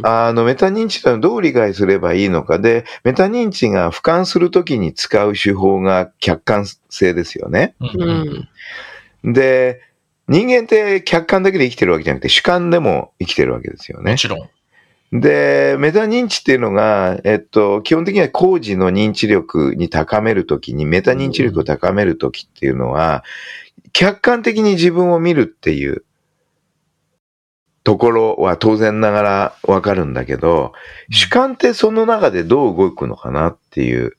[0.04, 7.74] あの、メタ認知というのはどう理解すればいいのかで、メタ認知が俯瞰するときに使う手法が客観性ですよね。
[7.80, 8.48] うん
[9.24, 9.80] で、
[10.28, 14.18] 人間って客観だけで生きてるわけじゃなくて主観でも生きてるわけですよねも。
[14.18, 14.48] ちろん。
[15.12, 23.22] で、メタ認知っていうのが、えっと、基本的には工事の認知力に高めるときに、メタ認知力を高めるときっていうのは、
[23.92, 26.04] 客観的に自分を見るっていう
[27.84, 30.72] ところは当然ながらわかるんだけど、
[31.10, 34.16] 主観ってその中でどう動くのかなっていう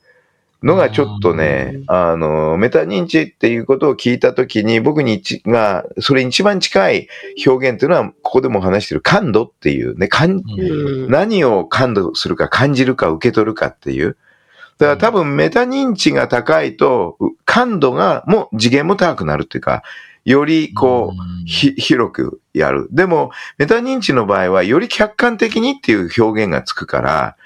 [0.64, 7.08] のがちょっとねう、んあの、メタ認知っていうことを聞いたときに、僕に一が、それに一番近い
[7.46, 14.18] 表現っていうのは、ここでも話してる感度っていうね、感うん何を感度するか感じるか受け取るかっていう。
[14.78, 19.84] だから多分メタ認知が高いと、う感度が、もう次元も高くなるっていうか、
[20.28, 22.90] よりこう、広くやる。
[22.92, 27.38] でも、メタ認知の場合は、より客観的にっていう表現がつくから、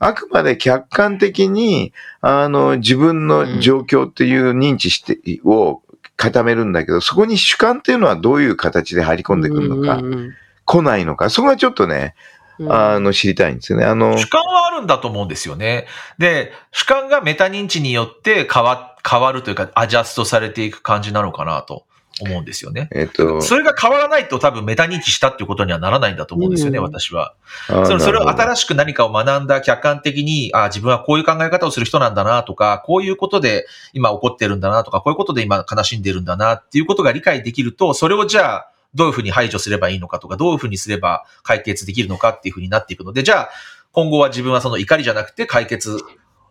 [0.00, 5.82] あくまで客観的に、あの、自分の状況っていう認知して、を
[6.16, 10.34] 固めるんだけど、そこに主観っていうのはどういう形で入り込んでくるのか、うん
[10.66, 12.14] 来ないのか、そこがちょっとね、
[12.60, 13.84] うんあの、知りたいんですよね。
[13.84, 15.86] あの、主観はあるんだと思うんですよね。
[16.18, 21.86] で、主観がメタ認知によって変わ、変わるというか、アジャストされていく感じなのかなと
[22.24, 22.88] 思うんですよね。
[22.92, 27.34] えっと、それが変わらないと多分メタ認知したっていうことにはならないんだと思うんですよね、うん私は。
[27.68, 43.50] あそれそれを新しく何かを学んだ客観的に、あ自分はこういう考え方をする人なんだなとか、こういうことで今起こってるんだなとか、こういうことで今悲しんでるんだなっていうことが理解できると、それをじゃあ、どういうふうに排除すればいいのかとか、どういうふうにすれば解決できるのかっていうふうになっていくので、じゃあ、
[43.92, 45.98] 今後は自分はその怒りじゃなくて解決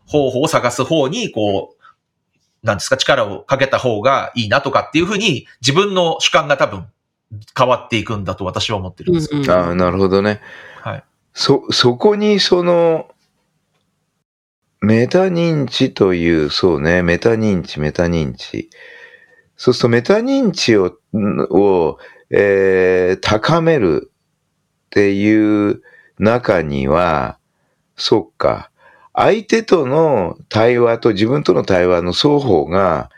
[0.06, 1.79] 方法を探す方に、こう、
[2.64, 6.88] なんですか、力をかけた方がいいなとかっていうふうに、自分の主観が多分
[7.58, 9.40] 変わっていくんだと私は思ってるんですよ。
[9.40, 10.42] うんああ、なるほどね。
[10.82, 11.04] はい。
[11.34, 13.10] そ、そこにその、
[14.82, 18.70] メタ認知という、そうね、メタ認知、メタ認知。
[19.58, 21.98] そうするとメタ認知を、を、
[22.30, 24.12] えー高める
[24.86, 25.82] っていう
[26.18, 27.38] 中には、
[27.96, 28.69] そっか、
[29.14, 33.10] 相手との対話と自分との対話の双方が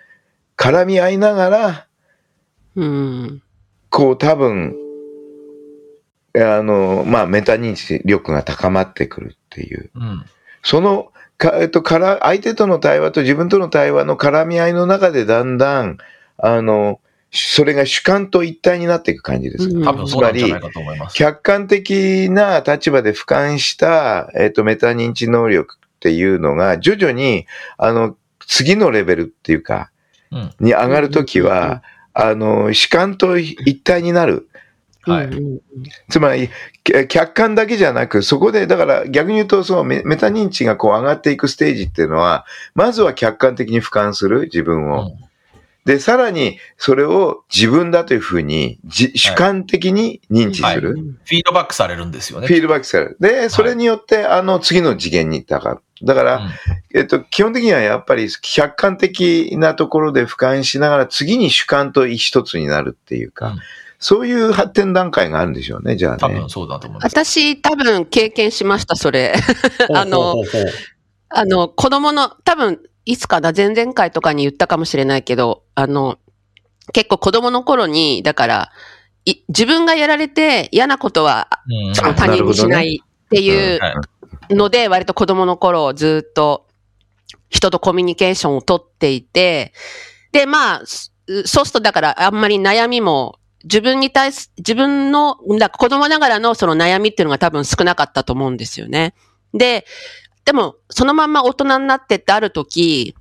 [0.58, 1.88] 絡み合いながら、
[2.76, 3.42] うん。
[3.90, 4.76] こう多分、
[6.36, 9.92] あの、まあ、メタ認知力が高まってくるっていう。
[9.94, 10.26] うん。
[10.64, 15.98] その、か、えっと、から、相手との対話と自分との対話の絡み合いの中でだんだん、
[16.38, 17.00] あの、
[17.32, 19.64] それが主観と一体になっていく感じです。
[19.70, 21.16] うん多分そうなんじゃないかと思います。
[21.16, 27.46] 客観的な立場で俯瞰した、えっと、メタ認知能力っていうのが、徐々に、
[27.78, 28.18] あの、
[28.48, 29.92] 次のレベルっていうか、
[30.32, 30.54] うん。
[30.60, 34.50] に上がるときは、あの、主観と一体になる。
[35.04, 35.62] はいうんうん
[36.10, 36.50] つまり、
[36.84, 45.12] け客観だけじゃなく、そこで、だから逆に言うと、そのメメタ認知がこう上がっていくステージっていうのは、まずは客観的に俯瞰する、自分を。
[45.86, 50.92] で、さらに、それを自分だというふうに、じ主観的に認知する。
[50.92, 52.48] うんフィードバックされるんですよね。
[52.48, 53.18] フィードバックされる。
[53.20, 55.82] で、それによって、あの、次の次元に行ったか。
[56.04, 56.50] だから、うん
[56.94, 63.60] えっと、基本的にはやっぱり客観的なところで俯瞰しながら、次に主観と一つになるっていうか、うん
[64.04, 66.50] そういう発展段階があるんでしょうね、じゃあね多分。
[66.50, 67.14] そうだと思います。
[67.14, 69.36] 私、多分経験しました、それ。
[69.94, 70.38] あの
[71.30, 76.20] あの、子供の、多分、いつかな、前々回とかに言ったかもしれないけど、あの、
[76.94, 78.72] 結構子供の頃に、だから、
[79.26, 81.48] い自分がやられて嫌なことは
[81.88, 81.94] うん。
[81.94, 83.94] 他人にしないっていうは
[84.50, 84.56] い。
[84.56, 86.68] ので、割と子供の頃ずっと
[87.50, 89.74] 人とコミュニケーションをとっていて、
[90.32, 91.14] で、まあ、す
[91.46, 99.14] そうするとだからあんまり悩みも自分に対す、自分の、だ子供ながらのその悩みっていうのが多分少なかったと思うんですよね。
[99.54, 99.86] で、
[100.46, 103.16] でもそのまんま大人になってってある時、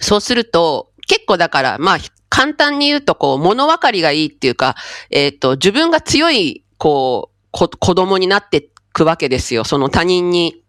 [0.00, 4.76] そうすると結構だからまあ簡単に言うとこう物分かりがいいっていうか、
[5.10, 9.64] えっ、と自分が強いこうこ子供になっていくわけですよ。
[9.64, 10.62] その他人に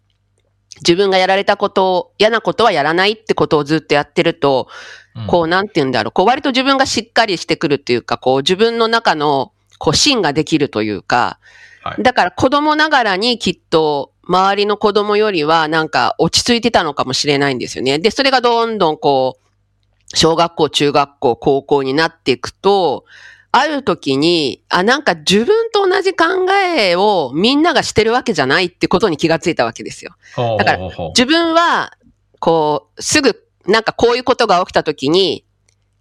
[0.80, 4.68] 自分がやられたことを、嫌なことはやらないってことをずっとやってると、
[5.16, 6.12] うんこう、なんて言うんだろう。
[6.12, 11.38] こう、割と自分がしっかりしてくるっていうか、こう、自分の中の、こう、芯ができるというか、
[11.82, 17.98] はいだから子供ながらにきっと、周りの子供よりは、なんか、落ち着いてたのかもしれないんですよね。
[17.98, 23.04] で、それがどんどん、こう、小学校、中学校、高校になっていくと、
[23.50, 30.14] ある時に、あ、なんか自分と同じ考えをみんながしてるわけじゃないってことに気がついたわけですよ。
[30.36, 31.92] だから自分は、
[32.38, 35.44] こう、すぐ、なんかこういうことが起きたときに、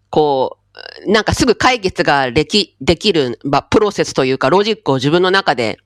[0.10, 0.58] こ
[1.06, 5.80] う、なんかすぐ解決ができ、できる、まあ、プロセスというか、ロジックを自分の中で、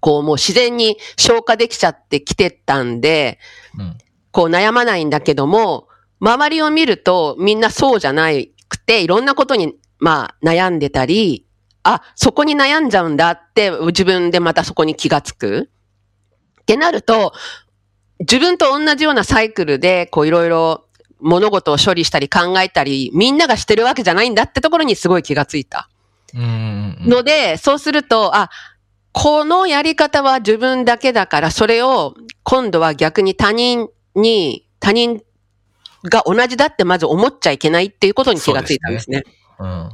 [0.00, 3.38] こう、もう自然に消化できちゃってきてたんで、
[3.78, 3.96] うん
[4.32, 5.88] こう悩まないんだけども、
[6.20, 8.28] 周りを見るとみんなそうじゃな
[8.68, 11.46] くて、いろんなことに、まあ、悩んでたり、
[11.82, 15.70] あ、そこに悩んじゃうんだって、自分でまたそこに気がつく。
[16.62, 17.32] ってなると、
[18.20, 20.84] 自分と同じようなサイクルで、こういろいろ
[21.20, 25.88] 物事を処理したり考えたり、みんながしてるわけじゃないんだってところにすごい気がついた。
[26.34, 28.50] ので、そうすると、あ、
[29.12, 35.22] このやり方は自分だけだから、それを今度は逆に他人に、他人
[36.04, 39.24] が同じだってまず思っちゃいけないっていうことに気がついたんですね。
[39.58, 39.90] うんうん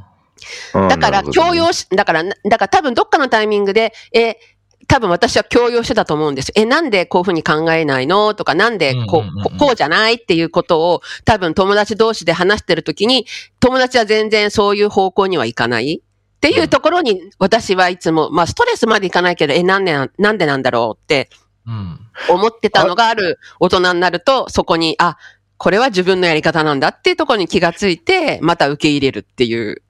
[0.73, 4.37] だから、強要し、だから、だから多分どっかのタイミングで、え、
[4.87, 6.53] 多分私は強要してたと思うんですよ。
[6.57, 8.35] え、なんでこういうふうに考えないの？
[8.35, 10.13] とか、なんでこうこうじゃない？
[10.13, 13.25] っていうことを多分友達同士で話してるときに、
[13.59, 16.03] 友達は全然そういう方向にはいかない。
[16.37, 21.29] っていうところに私はいつも、まあストレスまでいかないけど、え、なんでな、なんでなんだろうって
[21.65, 25.17] うん思ってたのがある大人になると、そこに、あ、
[25.57, 29.81] これは自分のやり方なんだっていうところに気がついて、また受け入れるっていう、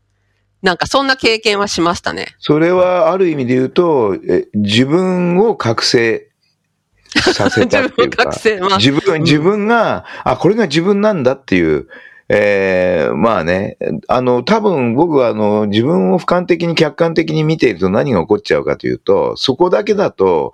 [0.61, 2.35] なんかそんな経験はしましたね。
[2.39, 6.29] それはある意味で言うと、え自分を覚醒
[7.33, 11.87] させた自分をっていうか、 覚醒、まあ、自分、自分が、あ、これが自分なんだっていう、
[12.29, 20.53] えーまあね、あの、多分僕はあの、自分を俯瞰的に客観的に見ていると何が起こっちゃうかというと、そこだけだと、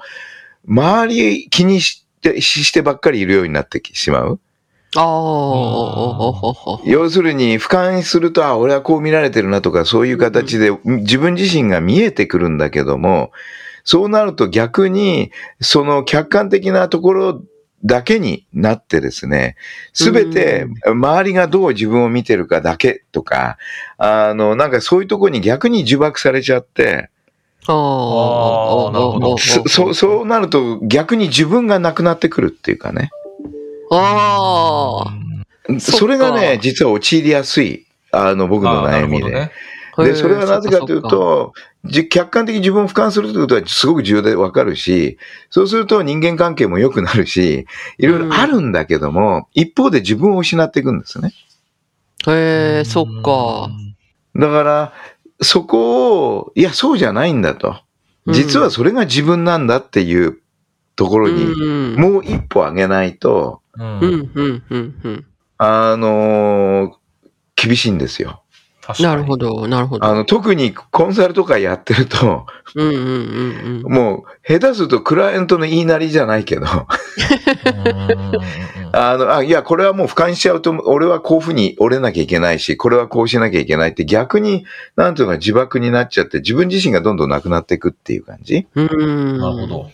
[0.67, 4.39] 周り気にして、ししてばっかりいるようになってしまう。
[4.95, 13.31] ああ、要するに、俯瞰すると、あ、俺はこう見られてるなとか、そういう形で自分自身が見えてくるんだけども、
[13.83, 17.43] そうなると逆に、その客観的なところ
[17.85, 19.55] だけになってですね、
[19.91, 23.57] すべて周りがどう自分を見てるかだけとか、
[23.97, 27.09] あの、なんかそういうところに逆に呪縛されちゃって、
[27.65, 33.09] ああーなるほどそそうそうなると逆に自分がなくなってくるっていうかね。
[33.89, 35.79] ああ。
[35.79, 39.23] それがね、実は陥りやすい、あの、僕の悩みで。
[39.23, 39.51] ほどね。
[39.97, 41.53] で、それはなぜかというと、
[41.85, 45.17] じ客観的に自分を俯瞰するということはすごく重要でわかるし、
[45.49, 47.67] そうすると人間関係も良くなるし、
[47.97, 51.31] いろいろあるんだけども、一方で自分を失っていくんですね。
[52.23, 52.33] か。
[52.35, 53.69] へえ、そっか。
[54.35, 54.93] だから、
[55.41, 57.75] そこを、いや、そうじゃないんだと。
[58.27, 60.37] 実はそれが自分なんだっていう
[60.95, 63.99] ところに、うん、もう一歩上げないと、うん。
[63.99, 65.25] うん、うん、うん、うん。
[65.57, 67.03] あのー
[67.55, 68.42] 厳しいんですよ。
[68.85, 70.05] 確かになるほど、なるほど。
[70.05, 73.93] あの、特にコンサルとかやってると、うん、うん、うん、うん。
[73.93, 76.65] もう、下手するとクライアントの言いなりじゃないけど、
[78.91, 84.65] あの、あ、いや、これはもう俯瞰しちゃうと、俺はこういうふうに折れなきゃいけないし、これはこうしなきゃいけないって逆に、
[84.97, 89.37] なんていうのか自爆になっちゃって、自分自身がどんどんなくなっていくっていう感じうん。
[89.37, 89.89] なるほど。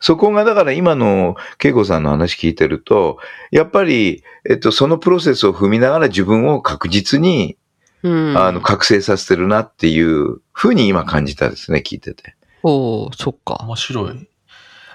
[0.00, 3.16] そこがだから今の恵子さんの話聞いてると、
[3.50, 7.56] やっぱり、えっと、そのプロセスを踏みながら自分を確実に、
[8.04, 8.38] うん。
[8.38, 12.36] あの、覚醒させてるなっていうふうに今感じたですね、聞いてて。
[12.62, 13.56] おーそっか。
[13.64, 14.28] 面白い。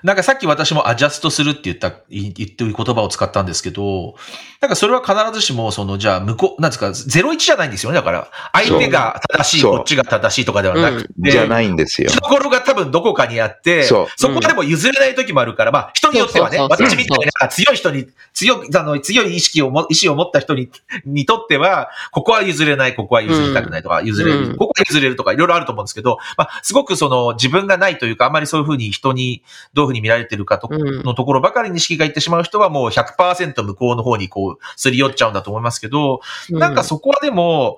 [0.03, 4.15] なんかさっき私もアジャストするって言った、い言ってる言葉を使ったんですけど、
[4.61, 7.95] なんかそれは必ずしも、その、じゃあ、向こう、なんですか、01じゃないんですよね。
[7.95, 12.11] だから、相手が正しい、こっちが正しいとかではなくて、じゃないんですよ。
[12.11, 20.69] ところが多分どこかにあって、そこでも譲れない時もあるから、まあ人によってはね、そうそうそう私みたいな強い人に、強い、あの、強い意識をも、意志を持った人に、
[21.05, 24.57] にとっては、ここは譲れない、ここは譲りたくないとか、譲れる、うん。
[24.57, 29.43] ここは譲れるとか、いろいろあると思うんですけど、まあ、すごくその自分がないというか、あまりそういうふうに人に
[29.73, 31.03] どうふうに見られてるかと、うん。
[31.03, 37.77] のところばかりに意識がいってしまう人はもう100%向こうの方にこう、すり寄っちゃうんだと思いますけど、なんかそこはでも、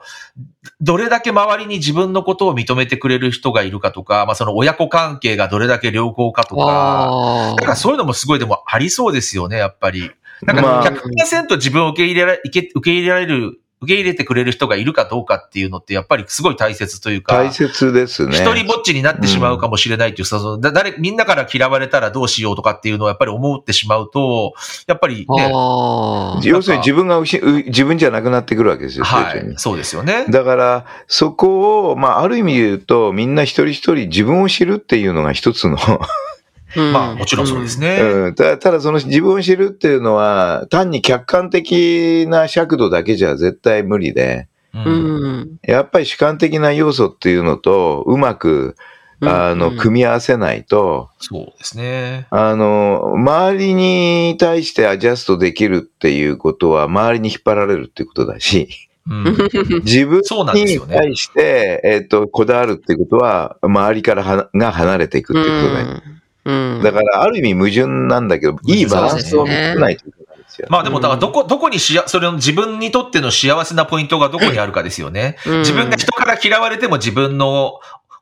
[0.80, 7.55] どれだけ周りに自分のことを認めてくれる人がいるかとか、まあその親子関係がどれだけ良好かとか、あ。
[7.55, 10.12] なんかそういうのもすごいでもありそうですよね、やっぱり。
[10.43, 10.86] なんかまあ。
[10.86, 18.36] 100%自分を受け入れられ、受け入れられる、受け入れてくれる人がいるかどうかっていうのってやっぱりすごい大切というか、大切ですね。
[18.36, 24.53] 一人ぼっちになってしまうかもしれないっていう、そのだ誰、みんなから嫌われたらどうしようとかっていうのをやっぱり思ってしまうと、
[24.86, 26.39] やっぱりあ。
[26.43, 26.49] ね。
[26.49, 30.25] 要するに自分が自分じゃなくなってくるわけですよ、はい、そうですよね。
[30.29, 35.77] だから、そこを、まあ、ある意味で言うと、みんな一人一人自分を知るっていうのが一つの、うん
[36.76, 37.99] まあもちろんそうですね。
[38.01, 45.39] うん、たただその自分を知るっていうのは、単に客観的な尺度だけじゃ絶対無理で、ううん。
[45.41, 45.57] ん。
[45.63, 48.76] やっぱり主観的な要素っていうのと、うまく、
[49.22, 49.78] あの、うん。
[49.78, 52.28] 組み合わせないと、そうですね。
[52.32, 58.69] あの、周りに対してアジャストできるっていうことは、周りに引っ張られるっていうことだし、
[59.07, 59.38] うん。
[59.84, 66.01] 自分そうなんですに対して、えっ、と、こだわるっていうことは、周りからはが離れていくっていうことだよ。
[66.45, 66.81] うん。
[66.83, 70.67] だから、ある意味矛盾なんだけど、いいバランスを見つけないといけないですよ。
[70.69, 75.37] まあでも、だからどこ、どこにしや、それの自分にとっての幸せなポイントがどこにあるかですよね。
[75.45, 77.79] うん自分が人から嫌われても自分の、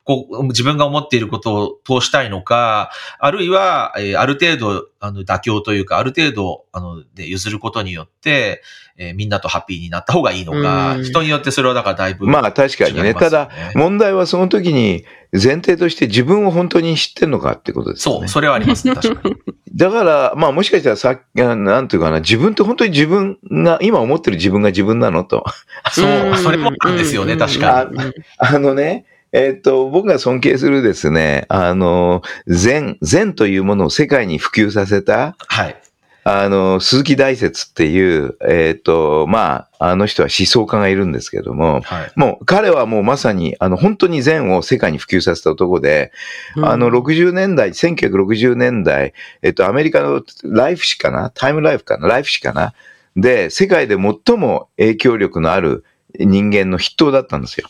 [0.09, 2.89] こう、自分が思っていることを通したいのか、
[3.19, 8.63] あるいは、えーある程度、あの、妥協というか、ある程度、あの、で譲ることによって、
[8.97, 13.13] えーみんなとハッピーになった方がいいのか、うん人によってそれはだからだいぶ、まあ確かにね。
[13.13, 18.19] ただ、問題はその時に前提として自分を本当に知ってんのかってことですよね。
[18.21, 19.35] そう、それはありますね、 確かに。
[19.75, 25.45] だから、まあもしかしたらさっき、あなんていうかな、自分って本当に自分が、今思ってる自分が自分なのと。
[25.93, 26.01] そ
[26.31, 27.95] う、それもあるんですよね、確かに。
[28.05, 28.11] に。
[28.39, 35.75] あのね、えっ、と、僕が尊敬するですね、あの、禅、禅というものを世界に普及させた、はい。
[36.23, 42.11] あの、鈴木大拙っていう、えっ、と、まあ、あの人は思想家がいるんですけども、はい。
[42.15, 46.11] もう彼はもうまさに、あの、本当に禅を世界に普及させた男で、
[46.57, 51.31] あの、60年代、1960年代、えっと、アメリカのライフ誌かな？
[51.31, 52.07] タイムライフかな？
[52.07, 52.73] ライフ誌かな？
[53.15, 55.83] で、世界で最も影響力のある
[56.25, 57.69] 人間の筆頭だったんですよ。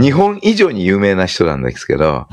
[0.00, 2.26] 日本以上に有名な人なんですけど、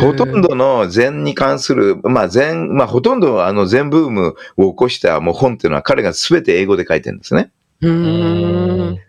[0.00, 7.50] ほとんどの禅に関する、まあ禅、まあほとんどあの禅ブームを起こしたもう本っていうのは彼が全て英語で書いてるんですね。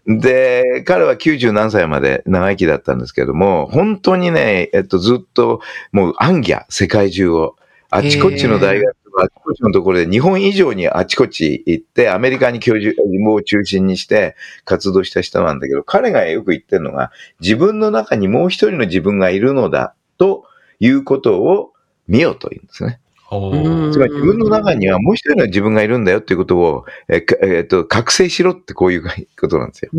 [0.06, 5.62] で、彼は90何歳まで長生きだったんですけども、本当にね、えっと、ずっと
[5.92, 7.56] もう暗記世界中を。
[7.90, 12.94] あちこちの大学あちこちのところで日本以上にあちこち行って、アメリカに教授
[13.28, 20.46] を中心にして活動した人なんだけど、彼がよく言ってるのが、自分の中にもう一人の自分がいるのだと
[20.80, 21.74] いうことを
[22.08, 23.00] 見よと言うんですね。
[23.30, 29.04] つまり自分の中にはもう一人の自分がいるんだよっていうことを、えかえっと、覚醒しろってこういう
[29.38, 29.92] ことなんですよ。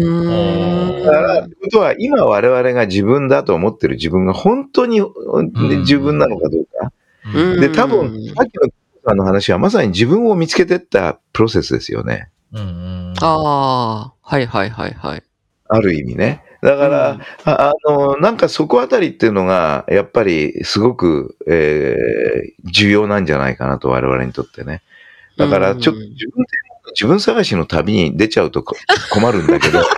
[1.04, 5.04] だから、ことは、今我々が自分だと思ってる自分が本当にん
[5.80, 6.92] 自分なのかどうか。
[7.34, 8.70] うんで、多分、さっきの
[9.08, 12.28] 今の話はまさに自分を見つけてったプロセスですよね。
[12.52, 13.14] うんうん。
[13.22, 15.22] ああ、はいはいはいはい。
[15.66, 16.44] ある意味ね。
[16.60, 21.98] だから、うんああの、なんかそこあたりっていうのが、やっぱりすごく、えー
[22.70, 24.82] 重要なんじゃないかなと、我々にとってね。
[25.38, 26.48] だから、ちょっとうん自分で、
[26.92, 28.76] 自分探しの旅に出ちゃうとこ
[29.10, 29.82] 困るんだけど、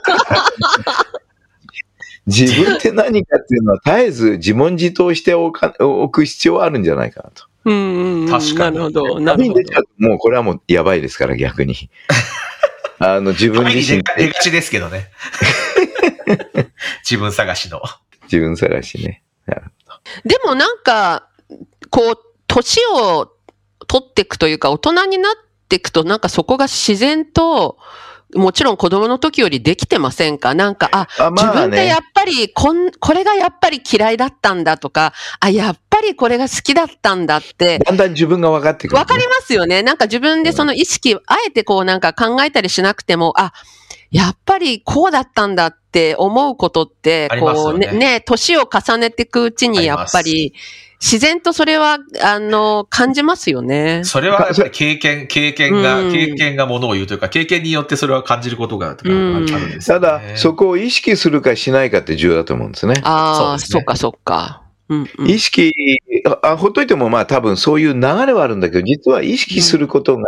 [2.26, 7.49] 自分って何かっていうのは絶えず自問自答しておかおく必要はあるんじゃないかなと。
[7.64, 8.30] うんうんうん。
[8.30, 9.80] 確かになるほど、なるほど旅に出ちゃ。
[9.80, 11.90] うと、もうこれはもうやばいですから、逆に。
[12.98, 15.10] あの、自分自身出が出がちですけどね。
[17.08, 17.82] 自分探しの。
[18.24, 19.22] 自分探しね。
[20.24, 21.28] でもなんか、
[21.90, 23.32] こう、年を
[23.86, 25.32] 取っていくというか、大人になっ
[25.68, 27.78] ていくと、なんかそこが自然と、
[28.34, 30.54] もちろん子供の時よりできてませんか？
[30.54, 39.82] なんか、あ、あ自分ってやっね、ぱりこん、これがやっぱり嫌いだったんだとか、あ、やっぱりこれが好きだったんだって、だんだん自分が分かってくる、わかりますよね。
[39.82, 43.52] なんか自分でその意識、あえてこうなんか考えたりしなくても、あ、
[44.10, 50.54] やっぱりこうだったんだって思うことってこうねね、年を重ねていくうちにやっぱり、
[51.00, 54.02] 自然とそれは、あの、感じますよね。
[54.04, 63.00] それはやっぱり経験、経験が、うん経験がものを言うというか、経験によってそれは感じることがあるうんですよたねだ、そこを意識するかしないかって重要だと思うんですね。
[63.02, 64.62] ああ、そっかそっか。
[64.90, 65.72] うんうん意識
[66.26, 70.24] あ、あほっといてもまあ多分そういう流れはあるんだけど、実は意識することが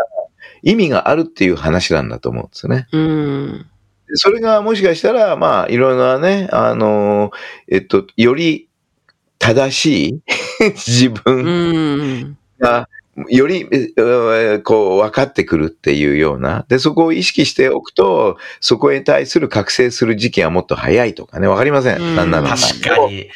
[0.62, 2.86] 意味があるっていう話なんだと思うんですね。
[2.92, 3.66] うん。
[4.14, 7.30] それがもしかしたら、まあ、いろいろなね、あの、
[7.68, 8.68] えっと、より
[9.42, 10.22] 正しい
[10.70, 12.38] 自う分ん。
[12.60, 12.88] が、
[13.28, 16.64] より、えーこう、分かってくるっていうような。
[16.68, 22.00] で、そこを意識しておくと、そこに対する覚醒する時期はもっと早いとかね、わかりません？
[22.00, 23.28] うんなんなの確かに。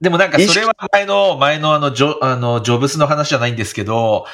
[0.00, 4.24] でもなんかそれは前の、前のあの、ジョ、あの、ジョブスの話じゃないんですけど、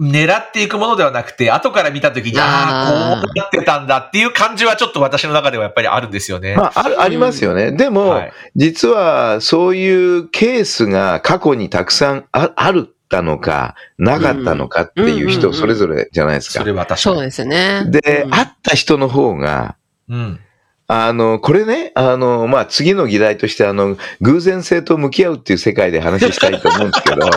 [0.00, 6.56] 狙っていくものではなくて、後から見たときに、ああ、こうなってたんだっていう感じはちょっと私の中ではやっぱりあるんですよね。
[6.56, 7.70] まあ、ある、ありますよね。
[7.70, 16.72] でも、はい実はそういうケースが過去にたくさんああるったのか、なかったのかっていう人それぞれじゃないですかそれ。
[16.72, 17.16] は確かに。
[17.16, 17.84] そうですね。
[17.86, 19.76] で、うん会った人の方が、
[20.08, 20.40] うん。
[20.86, 27.30] あの、これね、あの、まあ、次の議題として、あの、偶然性と向き合うっていう世界で話したいと思うんですけど、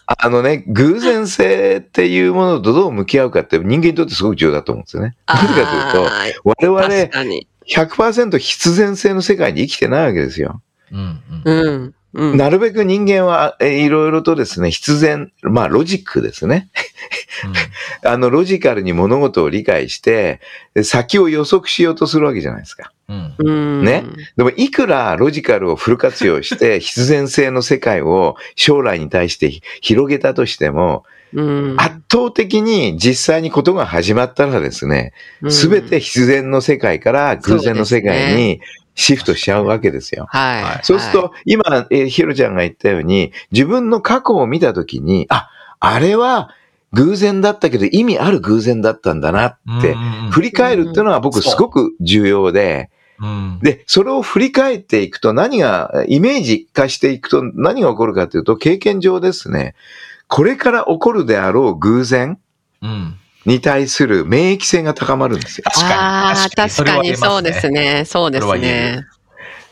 [0.06, 5.16] あのね、偶然性っていうものとどう向き合うかって人間にとってすごく重要だと思うんですよね。
[5.26, 7.48] なぜかというと、我々確かに。
[7.68, 10.62] 100%必然性の世界に生きてないわけですよ。
[10.92, 11.20] うん。
[11.44, 11.94] うんうん。
[12.14, 12.36] うん。
[12.36, 16.68] なるべく人間は、えいろいろとですね、必然、まあロジックですね。
[18.02, 20.40] あの、ロジカルに物事を理解して、
[20.82, 22.92] 先を予測しようとするわけじゃないですか。
[23.08, 23.34] うん。
[23.38, 23.84] うん。
[23.84, 24.04] ね
[24.36, 31.74] でも、いくらロジカルをフル活用して、 必然性の世界を将来に対して広げたとしても、うん。
[31.78, 35.12] 圧倒的に実際にことが始まったらですね、
[35.48, 38.60] すべて必然の世界から偶然の世界に
[38.94, 40.26] シフトしちゃうわけですよ。
[40.30, 40.64] はい。
[40.64, 45.48] はいそうすると、今、えーひろちゃんが言ったように、自分の過去を見たときに、あ、
[45.80, 46.50] あれは
[46.92, 49.96] 偶然だったけど意味ある偶然だったんだなって、
[50.30, 53.58] 振り返るっていうのは僕すごく重要で、うん。
[53.62, 59.74] で、それを振り返っていくと何が、イメージ化していくと何が起こるかというと、経験上ですね、
[60.28, 62.38] これから起こるであろう偶然
[62.82, 63.16] うん。
[63.46, 65.64] に対する免疫性が高まるんですよ。
[65.66, 65.92] 確かに。
[65.94, 67.80] ああ、確かにそうですね。
[68.00, 68.04] ね。
[68.04, 69.06] そうですね。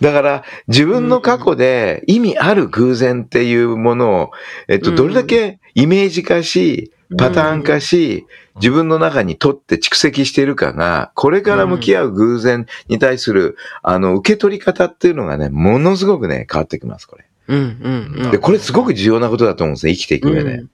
[0.00, 4.30] だから、自分の過去で意味ある偶然っていうものを、
[4.68, 17.24] えっと、うんどれだけイメージ化し、パターン化し、自分の中に取って蓄積しているかが、これから向き合う偶然に対する、あの、受け取り方っていうのがね、ものすごくね、変わってきます、これ。
[17.48, 18.30] うんうんうん。
[18.30, 20.54] で、これすごく重要なことだと思うんですね、生きていく上で。
[20.54, 20.70] うん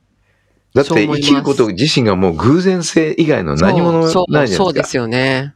[0.73, 4.89] だって、生きること自身がもう偶然性以外の何者そうないじゃそうでないですか。
[4.91, 5.55] すよね。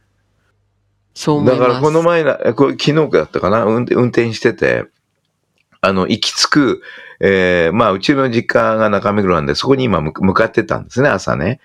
[1.13, 1.59] そう思います。
[1.61, 4.83] だからこの前な、これ昨日だったかな、運転してて、
[5.85, 6.81] あの、行き着く、
[7.19, 11.59] えーまあ、うちの実家が中目黒なんで、そこに今向向かってたんですね、朝ね。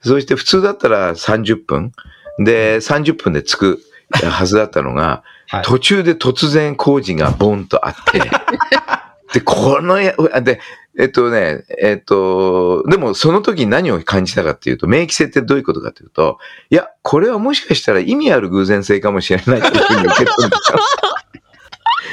[0.00, 1.92] そして普通だったら30分。
[2.38, 8.18] で、30分で着くはずだったのが、はい途中で突然工事がボンとあって、
[9.34, 10.58] で、このや、で、
[10.98, 16.38] えっとね、えっと、でもその時に何を感じたかっていうと、免疫性ってどういうことかというと、
[16.70, 20.78] いや、これはもしかしたら意味ある偶然性かもしれないっていうふうに受け取るんですよ。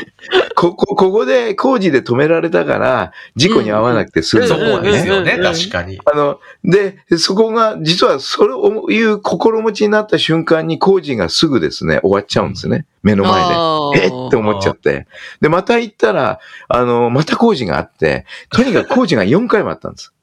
[0.56, 6.00] こ こ、ここで工事で止められたから、事故に遭わなくて済んだそうですよね、うんうんうん確かに。
[6.06, 8.46] あの、で、そこが、実はそ
[8.88, 12.86] ういう心持ちになった瞬間に工事がすぐですね、終わっちゃうんですね。
[13.04, 14.06] 目の前で。
[14.06, 14.30] えっ？
[14.30, 15.08] て思っちゃって。
[15.42, 20.14] で、また行ったら、あの、また工事があって、とにかく工事が4回もあったんです。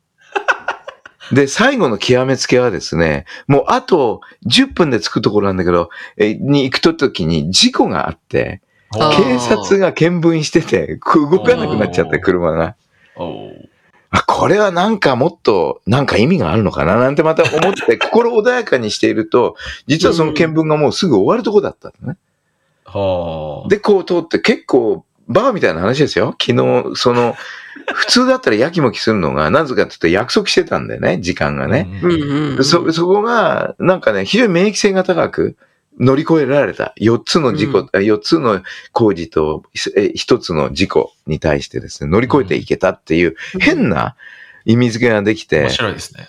[1.32, 8.62] で、最後の極めつけはですね、もうあと10分で着くところなんだけど、えに行くと時に事故があって、
[8.92, 12.76] 警察が見分してて、動かなくなっちゃって、車が。
[14.26, 22.18] これはなんかもっと、なんか意味があるのかななんてまた思って、 心穏やかにしていると、実はその見分がもうすぐ終わるとこだったのね。
[22.84, 23.68] はあ。
[23.68, 26.34] で、こう通って結構、バカみたいな話ですよ。
[26.40, 27.36] 昨日、その、
[27.94, 31.86] 普通だったらやきもきするのが、なぜかって言って約束してたんだよね、時間がね。
[32.62, 35.56] そ、そこが、なんかね、非常に免疫性が高く
[35.98, 36.94] 乗り越えられた。
[36.98, 44.16] 4つの事故、うん4つの工事と1つの事故に対してですね、乗り越えていけたっていう変な
[44.64, 46.28] 意味付けができて面、白いですね。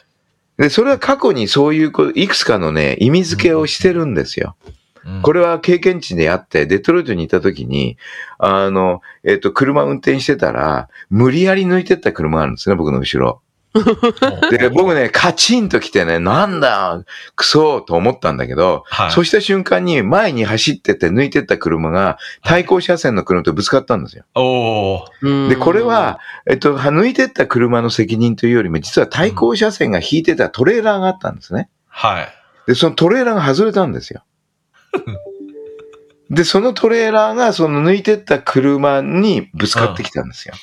[0.58, 4.56] で、それは過去にそういうこ、いくつかのね、意味付けをしてるんですよ。
[5.24, 7.98] これ、れは経験値であって、デトロイトにいた時に、
[8.38, 13.42] あの、えっ、と、車運転してたら、無理やり抜いてった車があるんですね、僕の後ろ。
[14.50, 17.04] で、僕ね、カチンと来てね、なんだ、
[17.36, 24.26] クソと思ったんだけど、はい、そうした瞬間に前に走ってて抜いてった車が対向車線の車とぶつかったんですよ。
[24.34, 31.70] おーうんで、これは、えっと、抜いてった車の責任というよりも、実は対向車線が引いてたトレーラーがあったんですね。
[31.88, 32.28] はい。
[32.66, 34.24] で、そのトレーラーが外れたんですよ。
[36.32, 40.56] で、そのトレーラーがその抜いてった車にぶつかってきたんですよ。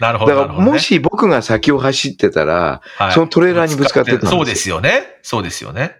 [0.00, 0.34] なるほど。
[0.34, 5.18] だから、も、し僕が先を走ってたら、はいそのトレーラーにぶつかってたんですよそうですよね。
[5.22, 5.96] そうですよね。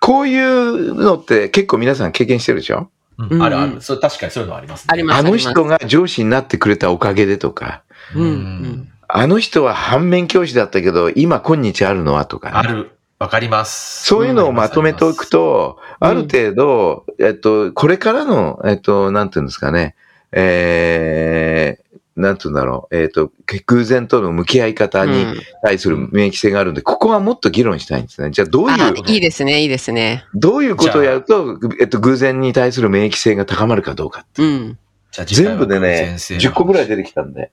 [0.00, 2.90] こういうのって結構皆さん経験してるでしょ？
[3.18, 3.80] うんうんあるある。
[3.80, 4.86] そう確かにそういうのありますね。
[4.88, 7.82] ありますあの人が上司になってくれたおかげでとか、
[8.14, 12.54] うんうんあの人は反面教師だったけど、今今日あるのはとかね。
[12.56, 12.92] ある。
[13.18, 14.06] わかります。
[14.06, 19.94] そういうのをまとめておくと、うんある程度、えっと、これからの、えっと、なんていうんですかね、
[20.32, 23.32] えー、なんていうんだろう、えっと、
[23.66, 28.30] 偶然との向き合い方にうん対する免疫性があるんで、ここはもっと議論したいんですね。
[28.30, 30.24] じゃあ、どういあう、いいですね、いいですね。
[30.34, 34.26] どういうことをやると、えっと、偶然に対する免疫性が高まるかどうか。
[34.38, 34.78] うん。
[35.12, 37.52] じゃあ次回は全部でね、10個ぐらい出てきたんで。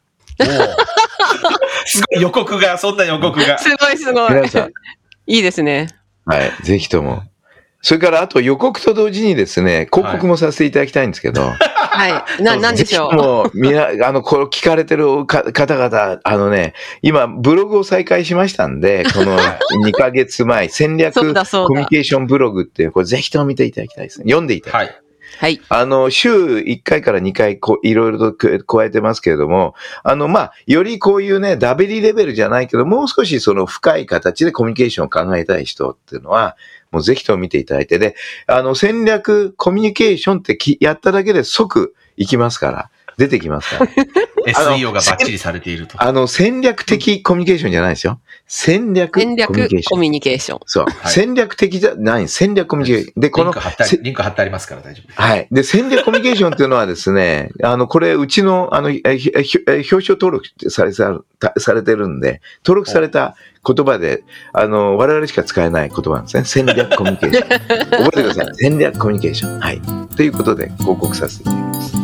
[1.85, 3.57] すごい予告が、そんな予告が。
[3.59, 4.33] すごいすごい。
[4.33, 4.71] 皆さん、
[5.27, 5.87] いいですね。
[6.25, 7.23] はい、ぜひとも。
[7.81, 12.43] それから、あと予告と同時にですね、広告もさせていただきたいんですけど、はい。
[12.43, 13.15] な、なんでしょう？
[13.15, 24.25] もう、みな、あの、これ聞かれてるか方々、あのね、今、ブログを再開しましたんで、 この2ヶ月前、戦略コミュニケーションブログっていう、これぜひとも見ていただきたいですね。
[24.25, 24.87] 読んでいただきたい。
[24.87, 25.01] はい。
[25.39, 25.61] はい。
[25.69, 29.73] あの、週1回から2回こう、いろいろとく加えてますけれども、
[30.03, 36.57] あの、まあ、よりこういうね、ダベリレベルじゃないけど、もう少しその深い形でコミュニケーションを考えたい人っていうのは、
[36.91, 38.15] もうぜひとも見ていただいて、で、
[38.47, 43.91] あの、戦略コミュニケーションってやっただけで即行きますから、出てきますから。
[44.55, 46.01] あの SEO がバッチリされていると。
[46.01, 48.19] あの、戦略的コミュニケーションじゃないですよ。
[48.47, 49.77] 戦略コミ戦ュニケーション。
[49.77, 50.59] 略コミュニケーション。
[50.65, 50.85] そう。
[50.85, 53.21] はい戦略的じゃない、戦略コミュニケーション。
[53.21, 55.21] で、このリンク貼ってあせり、リンク貼ってありますから大丈夫です。
[55.21, 55.47] はい。
[55.51, 66.45] で、戦略コミュニケーションっていうのはですね、あの、これ、うちの、あの、えひえひえ表彰登録されさたされてるんで、登録された言葉で、あの、我々しか使えない言葉なんですね。
[66.45, 67.49] 戦略コミュニケーション。
[68.05, 68.51] 覚えてください。
[68.55, 69.59] 戦略コミュニケーション。
[69.59, 69.81] はい。
[70.15, 71.98] ということで、報告させていただきます。